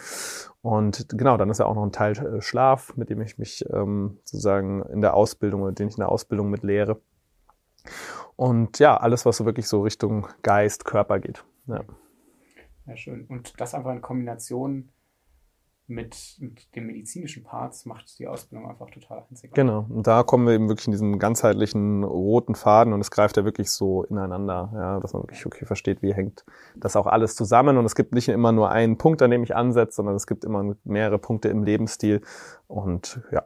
Und 0.63 1.07
genau, 1.11 1.37
dann 1.37 1.51
ist 1.51 1.59
ja 1.59 1.67
auch 1.67 1.75
noch 1.75 1.85
ein 1.85 1.93
Teil 1.93 2.13
äh, 2.13 2.41
Schlaf, 2.41 2.97
mit 2.97 3.11
dem 3.11 3.21
ich 3.21 3.37
mich 3.39 3.65
ähm, 3.71 4.19
sozusagen 4.25 4.83
in 4.87 5.03
der 5.03 5.15
Ausbildung 5.15 5.63
oder 5.63 5.73
den 5.73 5.89
ich 5.89 5.95
in 5.95 6.01
der 6.01 6.09
Ausbildung 6.09 6.49
mit 6.49 6.63
lehre. 6.63 7.01
Und 8.37 8.79
ja, 8.79 8.97
alles, 8.97 9.25
was 9.26 9.37
so 9.37 9.45
wirklich 9.45 9.69
so 9.69 9.83
Richtung 9.83 10.26
Geist, 10.43 10.85
Körper 10.85 11.21
geht. 11.21 11.45
Ja. 11.67 11.85
ja, 12.87 12.97
schön. 12.97 13.26
Und 13.26 13.59
das 13.61 13.75
einfach 13.75 13.93
in 13.93 14.00
Kombination 14.00 14.91
mit, 15.87 16.37
mit 16.41 16.75
den 16.75 16.87
medizinischen 16.87 17.45
Parts 17.45 17.85
macht 17.85 18.19
die 18.19 18.26
Ausbildung 18.26 18.71
einfach 18.71 18.88
total 18.88 19.25
einzigartig. 19.29 19.55
Genau. 19.55 19.87
Und 19.88 20.07
da 20.07 20.23
kommen 20.23 20.47
wir 20.47 20.55
eben 20.55 20.69
wirklich 20.69 20.87
in 20.87 20.93
diesen 20.93 21.19
ganzheitlichen 21.19 22.05
roten 22.05 22.55
Faden 22.55 22.95
und 22.95 23.00
es 23.00 23.11
greift 23.11 23.37
ja 23.37 23.45
wirklich 23.45 23.71
so 23.71 24.03
ineinander, 24.05 24.73
ja, 24.75 25.00
dass 25.00 25.12
man 25.12 25.25
wirklich 25.25 25.45
okay 25.45 25.67
versteht, 25.67 26.00
wie 26.03 26.14
hängt 26.14 26.45
das 26.75 26.97
auch 26.97 27.07
alles 27.07 27.37
zusammen. 27.37 27.76
Und 27.76 27.85
es 27.85 27.95
gibt 27.95 28.14
nicht 28.14 28.29
immer 28.29 28.53
nur 28.53 28.71
einen 28.71 28.97
Punkt, 28.97 29.21
an 29.21 29.31
dem 29.31 29.43
ich 29.43 29.55
ansetze, 29.55 29.97
sondern 29.97 30.14
es 30.14 30.26
gibt 30.26 30.45
immer 30.45 30.75
mehrere 30.85 31.19
Punkte 31.19 31.49
im 31.49 31.65
Lebensstil. 31.65 32.23
Und 32.67 33.21
ja. 33.30 33.45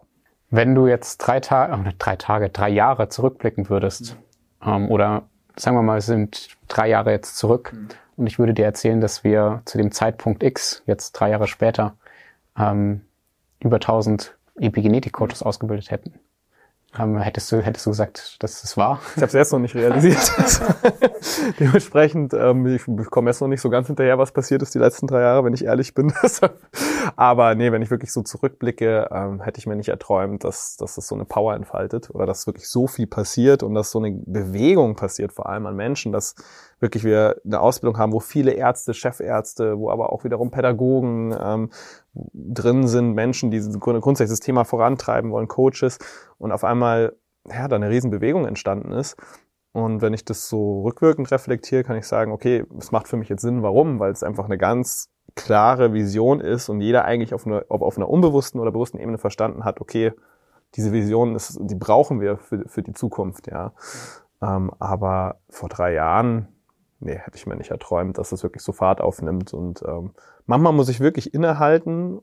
Wenn 0.51 0.75
du 0.75 0.87
jetzt 0.87 1.19
drei 1.19 1.41
Tage, 1.41 1.89
äh, 1.89 1.93
drei 1.99 2.17
Tage, 2.17 2.49
drei 2.49 2.71
Jahre 2.71 3.09
zurückblicken 3.09 3.69
würdest, 3.69 4.15
mhm 4.17 4.28
ähm, 4.65 4.91
oder 4.91 5.23
sagen 5.57 5.77
wir 5.77 5.83
mal, 5.83 5.99
es 5.99 6.07
sind 6.07 6.57
drei 6.69 6.89
Jahre 6.89 7.11
jetzt 7.11 7.37
zurück 7.37 7.73
mhm. 7.73 7.89
und 8.17 8.27
ich 8.27 8.39
würde 8.39 8.55
dir 8.55 8.65
erzählen, 8.65 9.01
dass 9.01 9.25
wir 9.25 9.63
zu 9.65 9.79
dem 9.79 9.93
Zeitpunkt 9.93 10.43
X, 10.43 10.83
jetzt 10.87 11.13
drei 11.13 11.31
Jahre 11.31 11.49
später, 11.49 11.95
ähm, 12.59 13.03
über 13.61 13.77
1000 13.77 14.37
Epigenetik-Coaches 14.61 15.43
ausgebildet 15.43 15.91
hätten. 15.91 16.15
Ähm, 16.99 17.19
hättest 17.19 17.53
du 17.53 17.61
hättest 17.61 17.85
du 17.85 17.91
gesagt, 17.91 18.43
dass 18.43 18.63
das 18.63 18.77
war? 18.77 19.01
Ich 19.17 19.23
habe 19.23 19.27
es 19.27 19.33
jetzt 19.35 19.53
noch 19.53 19.59
nicht 19.59 19.75
realisiert. 19.75 20.33
Dementsprechend, 21.61 22.33
ähm, 22.33 22.67
ich 22.67 22.85
komme 23.11 23.31
jetzt 23.31 23.41
noch 23.41 23.49
nicht 23.49 23.61
so 23.61 23.69
ganz 23.69 23.89
hinterher, 23.89 24.19
was 24.19 24.33
passiert 24.33 24.63
ist 24.63 24.75
die 24.75 24.79
letzten 24.79 25.07
drei 25.07 25.21
Jahre, 25.21 25.45
wenn 25.45 25.53
ich 25.53 25.65
ehrlich 25.65 25.95
bin. 25.95 26.13
Aber 27.17 27.55
nee, 27.55 27.73
wenn 27.73 27.83
ich 27.83 27.91
wirklich 27.91 28.13
so 28.13 28.23
zurückblicke, 28.23 29.09
ähm, 29.11 29.41
hätte 29.41 29.59
ich 29.59 29.67
mir 29.67 29.77
nicht 29.77 29.89
erträumt, 29.89 30.45
dass, 30.45 30.77
dass 30.77 30.95
das 30.95 31.07
so 31.07 31.15
eine 31.15 31.25
Power 31.25 31.55
entfaltet 31.55 32.11
oder 32.11 32.27
dass 32.27 32.47
wirklich 32.47 32.69
so 32.69 32.87
viel 32.87 33.07
passiert 33.07 33.63
und 33.63 33.75
dass 33.75 33.91
so 33.91 33.99
eine 33.99 34.13
Bewegung 34.27 34.97
passiert, 34.97 35.33
vor 35.33 35.49
allem 35.49 35.67
an 35.67 35.77
Menschen, 35.77 36.13
dass 36.13 36.35
wirklich 36.81 37.05
wir 37.05 37.41
eine 37.45 37.61
Ausbildung 37.61 37.99
haben, 37.99 38.13
wo 38.13 38.21
viele 38.21 38.53
Ärzte, 38.53 38.95
Chefärzte, 38.95 39.79
wo 39.79 39.91
aber 39.91 40.13
auch 40.13 40.25
wiederum 40.25 40.51
Pädagogen 40.51 41.37
ähm, 41.41 41.71
drin 42.35 42.87
sind, 42.87 43.15
Menschen, 43.15 43.51
die 43.51 43.61
grundsätzlich 43.79 44.31
das 44.39 44.41
Thema 44.41 44.65
vorantreiben 44.65 45.31
wollen, 45.31 45.49
Coaches 45.49 45.99
und 46.39 46.53
auf 46.53 46.65
einmal 46.65 47.17
ja, 47.49 47.69
da 47.69 47.77
eine 47.77 47.91
Riesenbewegung 47.91 48.47
entstanden 48.47 48.93
ist. 48.93 49.17
Und 49.73 50.01
wenn 50.01 50.15
ich 50.15 50.25
das 50.25 50.49
so 50.49 50.83
rückwirkend 50.83 51.31
reflektiere, 51.31 51.85
kann 51.85 51.97
ich 51.97 52.07
sagen, 52.07 52.33
okay, 52.33 52.65
es 52.79 52.91
macht 52.91 53.07
für 53.07 53.17
mich 53.17 53.29
jetzt 53.29 53.43
Sinn, 53.43 53.63
warum? 53.63 54.01
Weil 54.01 54.13
es 54.13 54.23
einfach 54.23 54.47
eine 54.47 54.59
ganz 54.59 55.11
klare 55.35 55.93
Vision 55.93 56.41
ist 56.41 56.69
und 56.69 56.81
jeder 56.81 57.05
eigentlich 57.05 57.35
auf 57.35 57.47
einer, 57.47 57.65
ob 57.69 57.83
auf 57.83 57.97
einer 57.97 58.09
unbewussten 58.09 58.61
oder 58.61 58.73
bewussten 58.73 58.99
Ebene 58.99 59.19
verstanden 59.19 59.65
hat, 59.65 59.81
okay, 59.81 60.13
diese 60.75 60.93
Vision 60.93 61.35
ist, 61.35 61.59
die 61.61 61.75
brauchen 61.75 62.21
wir 62.21 62.37
für, 62.37 62.69
für 62.69 62.83
die 62.83 62.93
Zukunft, 62.93 63.47
ja. 63.47 63.73
Ähm, 64.43 64.71
aber 64.79 65.41
vor 65.49 65.69
drei 65.69 65.95
Jahren, 65.95 66.49
nee, 67.01 67.17
hätte 67.17 67.37
ich 67.37 67.47
mir 67.47 67.57
nicht 67.57 67.71
erträumt, 67.71 68.19
dass 68.19 68.31
das 68.31 68.43
wirklich 68.43 68.63
so 68.63 68.73
Fahrt 68.73 69.01
aufnimmt. 69.01 69.55
Und 69.55 69.83
ähm, 69.83 70.13
manchmal 70.47 70.73
muss 70.73 70.89
ich 70.89 71.01
wirklich 71.01 71.35
innehalten 71.35 72.21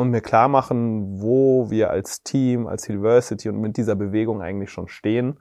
und 0.00 0.10
mir 0.10 0.20
klar 0.20 0.48
machen, 0.48 1.20
wo 1.20 1.70
wir 1.70 1.90
als 1.90 2.22
Team, 2.22 2.66
als 2.66 2.88
University 2.88 3.48
und 3.48 3.60
mit 3.60 3.76
dieser 3.76 3.94
Bewegung 3.94 4.40
eigentlich 4.40 4.70
schon 4.70 4.88
stehen, 4.88 5.38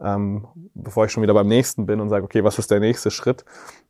ähm, 0.00 0.46
bevor 0.74 1.04
ich 1.04 1.12
schon 1.12 1.22
wieder 1.22 1.34
beim 1.34 1.48
nächsten 1.48 1.86
bin 1.86 2.00
und 2.00 2.08
sage, 2.08 2.24
okay, 2.24 2.44
was 2.44 2.58
ist 2.58 2.70
der 2.70 2.80
nächste 2.80 3.10
Schritt? 3.10 3.44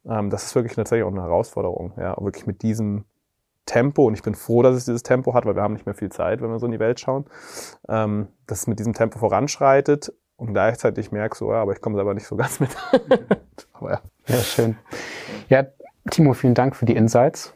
Ähm, 0.08 0.30
das 0.30 0.44
ist 0.44 0.54
wirklich 0.54 0.74
tatsächlich 0.74 1.04
auch 1.04 1.12
eine 1.12 1.22
Herausforderung, 1.22 1.92
ja, 1.98 2.16
wirklich 2.20 2.46
mit 2.46 2.62
diesem 2.62 3.04
Tempo, 3.66 4.06
und 4.06 4.14
ich 4.14 4.22
bin 4.22 4.34
froh, 4.34 4.62
dass 4.62 4.74
es 4.74 4.86
dieses 4.86 5.02
Tempo 5.02 5.34
hat, 5.34 5.44
weil 5.44 5.54
wir 5.54 5.62
haben 5.62 5.74
nicht 5.74 5.84
mehr 5.84 5.94
viel 5.94 6.10
Zeit, 6.10 6.40
wenn 6.40 6.50
wir 6.50 6.58
so 6.58 6.66
in 6.66 6.72
die 6.72 6.80
Welt 6.80 6.98
schauen, 6.98 7.26
ähm, 7.88 8.28
dass 8.46 8.60
es 8.60 8.66
mit 8.66 8.78
diesem 8.78 8.94
Tempo 8.94 9.18
voranschreitet 9.18 10.12
und 10.36 10.54
gleichzeitig 10.54 11.12
merke 11.12 11.36
so, 11.36 11.52
ja, 11.52 11.60
aber 11.60 11.72
ich 11.72 11.82
komme 11.82 11.96
selber 11.96 12.14
nicht 12.14 12.26
so 12.26 12.36
ganz 12.36 12.60
mit. 12.60 12.70
aber 13.74 13.90
ja. 13.90 14.00
Ja, 14.26 14.36
schön. 14.36 14.78
Ja, 15.50 15.66
Timo, 16.10 16.32
vielen 16.32 16.54
Dank 16.54 16.76
für 16.76 16.86
die 16.86 16.96
Insights. 16.96 17.54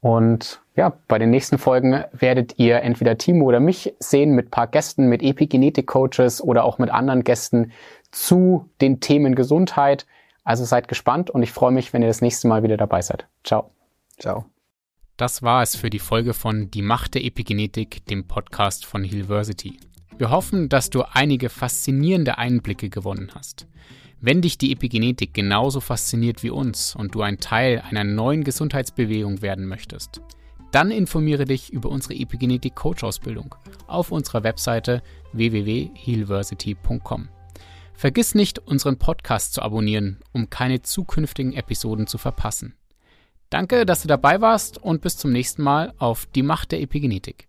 Und 0.00 0.60
ja, 0.76 0.96
bei 1.08 1.18
den 1.18 1.30
nächsten 1.30 1.58
Folgen 1.58 2.04
werdet 2.12 2.58
ihr 2.58 2.82
entweder 2.82 3.18
Timo 3.18 3.46
oder 3.46 3.58
mich 3.58 3.94
sehen 3.98 4.32
mit 4.32 4.50
paar 4.50 4.68
Gästen, 4.68 5.08
mit 5.08 5.22
Epigenetik-Coaches 5.22 6.40
oder 6.40 6.64
auch 6.64 6.78
mit 6.78 6.90
anderen 6.90 7.24
Gästen 7.24 7.72
zu 8.12 8.70
den 8.80 9.00
Themen 9.00 9.34
Gesundheit. 9.34 10.06
Also 10.44 10.64
seid 10.64 10.88
gespannt 10.88 11.30
und 11.30 11.42
ich 11.42 11.52
freue 11.52 11.72
mich, 11.72 11.92
wenn 11.92 12.02
ihr 12.02 12.08
das 12.08 12.22
nächste 12.22 12.48
Mal 12.48 12.62
wieder 12.62 12.76
dabei 12.76 13.02
seid. 13.02 13.26
Ciao. 13.44 13.70
Ciao. 14.18 14.44
Das 15.16 15.42
war 15.42 15.62
es 15.62 15.74
für 15.74 15.90
die 15.90 15.98
Folge 15.98 16.32
von 16.32 16.70
Die 16.70 16.80
Macht 16.80 17.14
der 17.14 17.24
Epigenetik, 17.24 18.06
dem 18.06 18.28
Podcast 18.28 18.86
von 18.86 19.02
Hillversity. 19.02 19.80
Wir 20.16 20.30
hoffen, 20.30 20.68
dass 20.68 20.90
du 20.90 21.02
einige 21.02 21.48
faszinierende 21.48 22.38
Einblicke 22.38 22.88
gewonnen 22.88 23.32
hast. 23.34 23.66
Wenn 24.20 24.42
dich 24.42 24.58
die 24.58 24.72
Epigenetik 24.72 25.32
genauso 25.32 25.80
fasziniert 25.80 26.42
wie 26.42 26.50
uns 26.50 26.96
und 26.96 27.14
du 27.14 27.22
ein 27.22 27.38
Teil 27.38 27.82
einer 27.88 28.02
neuen 28.02 28.42
Gesundheitsbewegung 28.42 29.42
werden 29.42 29.66
möchtest, 29.66 30.20
dann 30.72 30.90
informiere 30.90 31.44
dich 31.44 31.72
über 31.72 31.88
unsere 31.88 32.14
Epigenetik 32.14 32.74
Coach 32.74 33.04
Ausbildung 33.04 33.54
auf 33.86 34.10
unserer 34.10 34.42
Webseite 34.42 35.02
www.healversity.com. 35.32 37.28
Vergiss 37.94 38.34
nicht, 38.34 38.58
unseren 38.58 38.98
Podcast 38.98 39.54
zu 39.54 39.62
abonnieren, 39.62 40.18
um 40.32 40.50
keine 40.50 40.82
zukünftigen 40.82 41.52
Episoden 41.52 42.06
zu 42.06 42.18
verpassen. 42.18 42.74
Danke, 43.50 43.86
dass 43.86 44.02
du 44.02 44.08
dabei 44.08 44.40
warst 44.40 44.78
und 44.78 45.00
bis 45.00 45.16
zum 45.16 45.32
nächsten 45.32 45.62
Mal 45.62 45.94
auf 45.98 46.26
die 46.26 46.42
Macht 46.42 46.72
der 46.72 46.80
Epigenetik. 46.80 47.47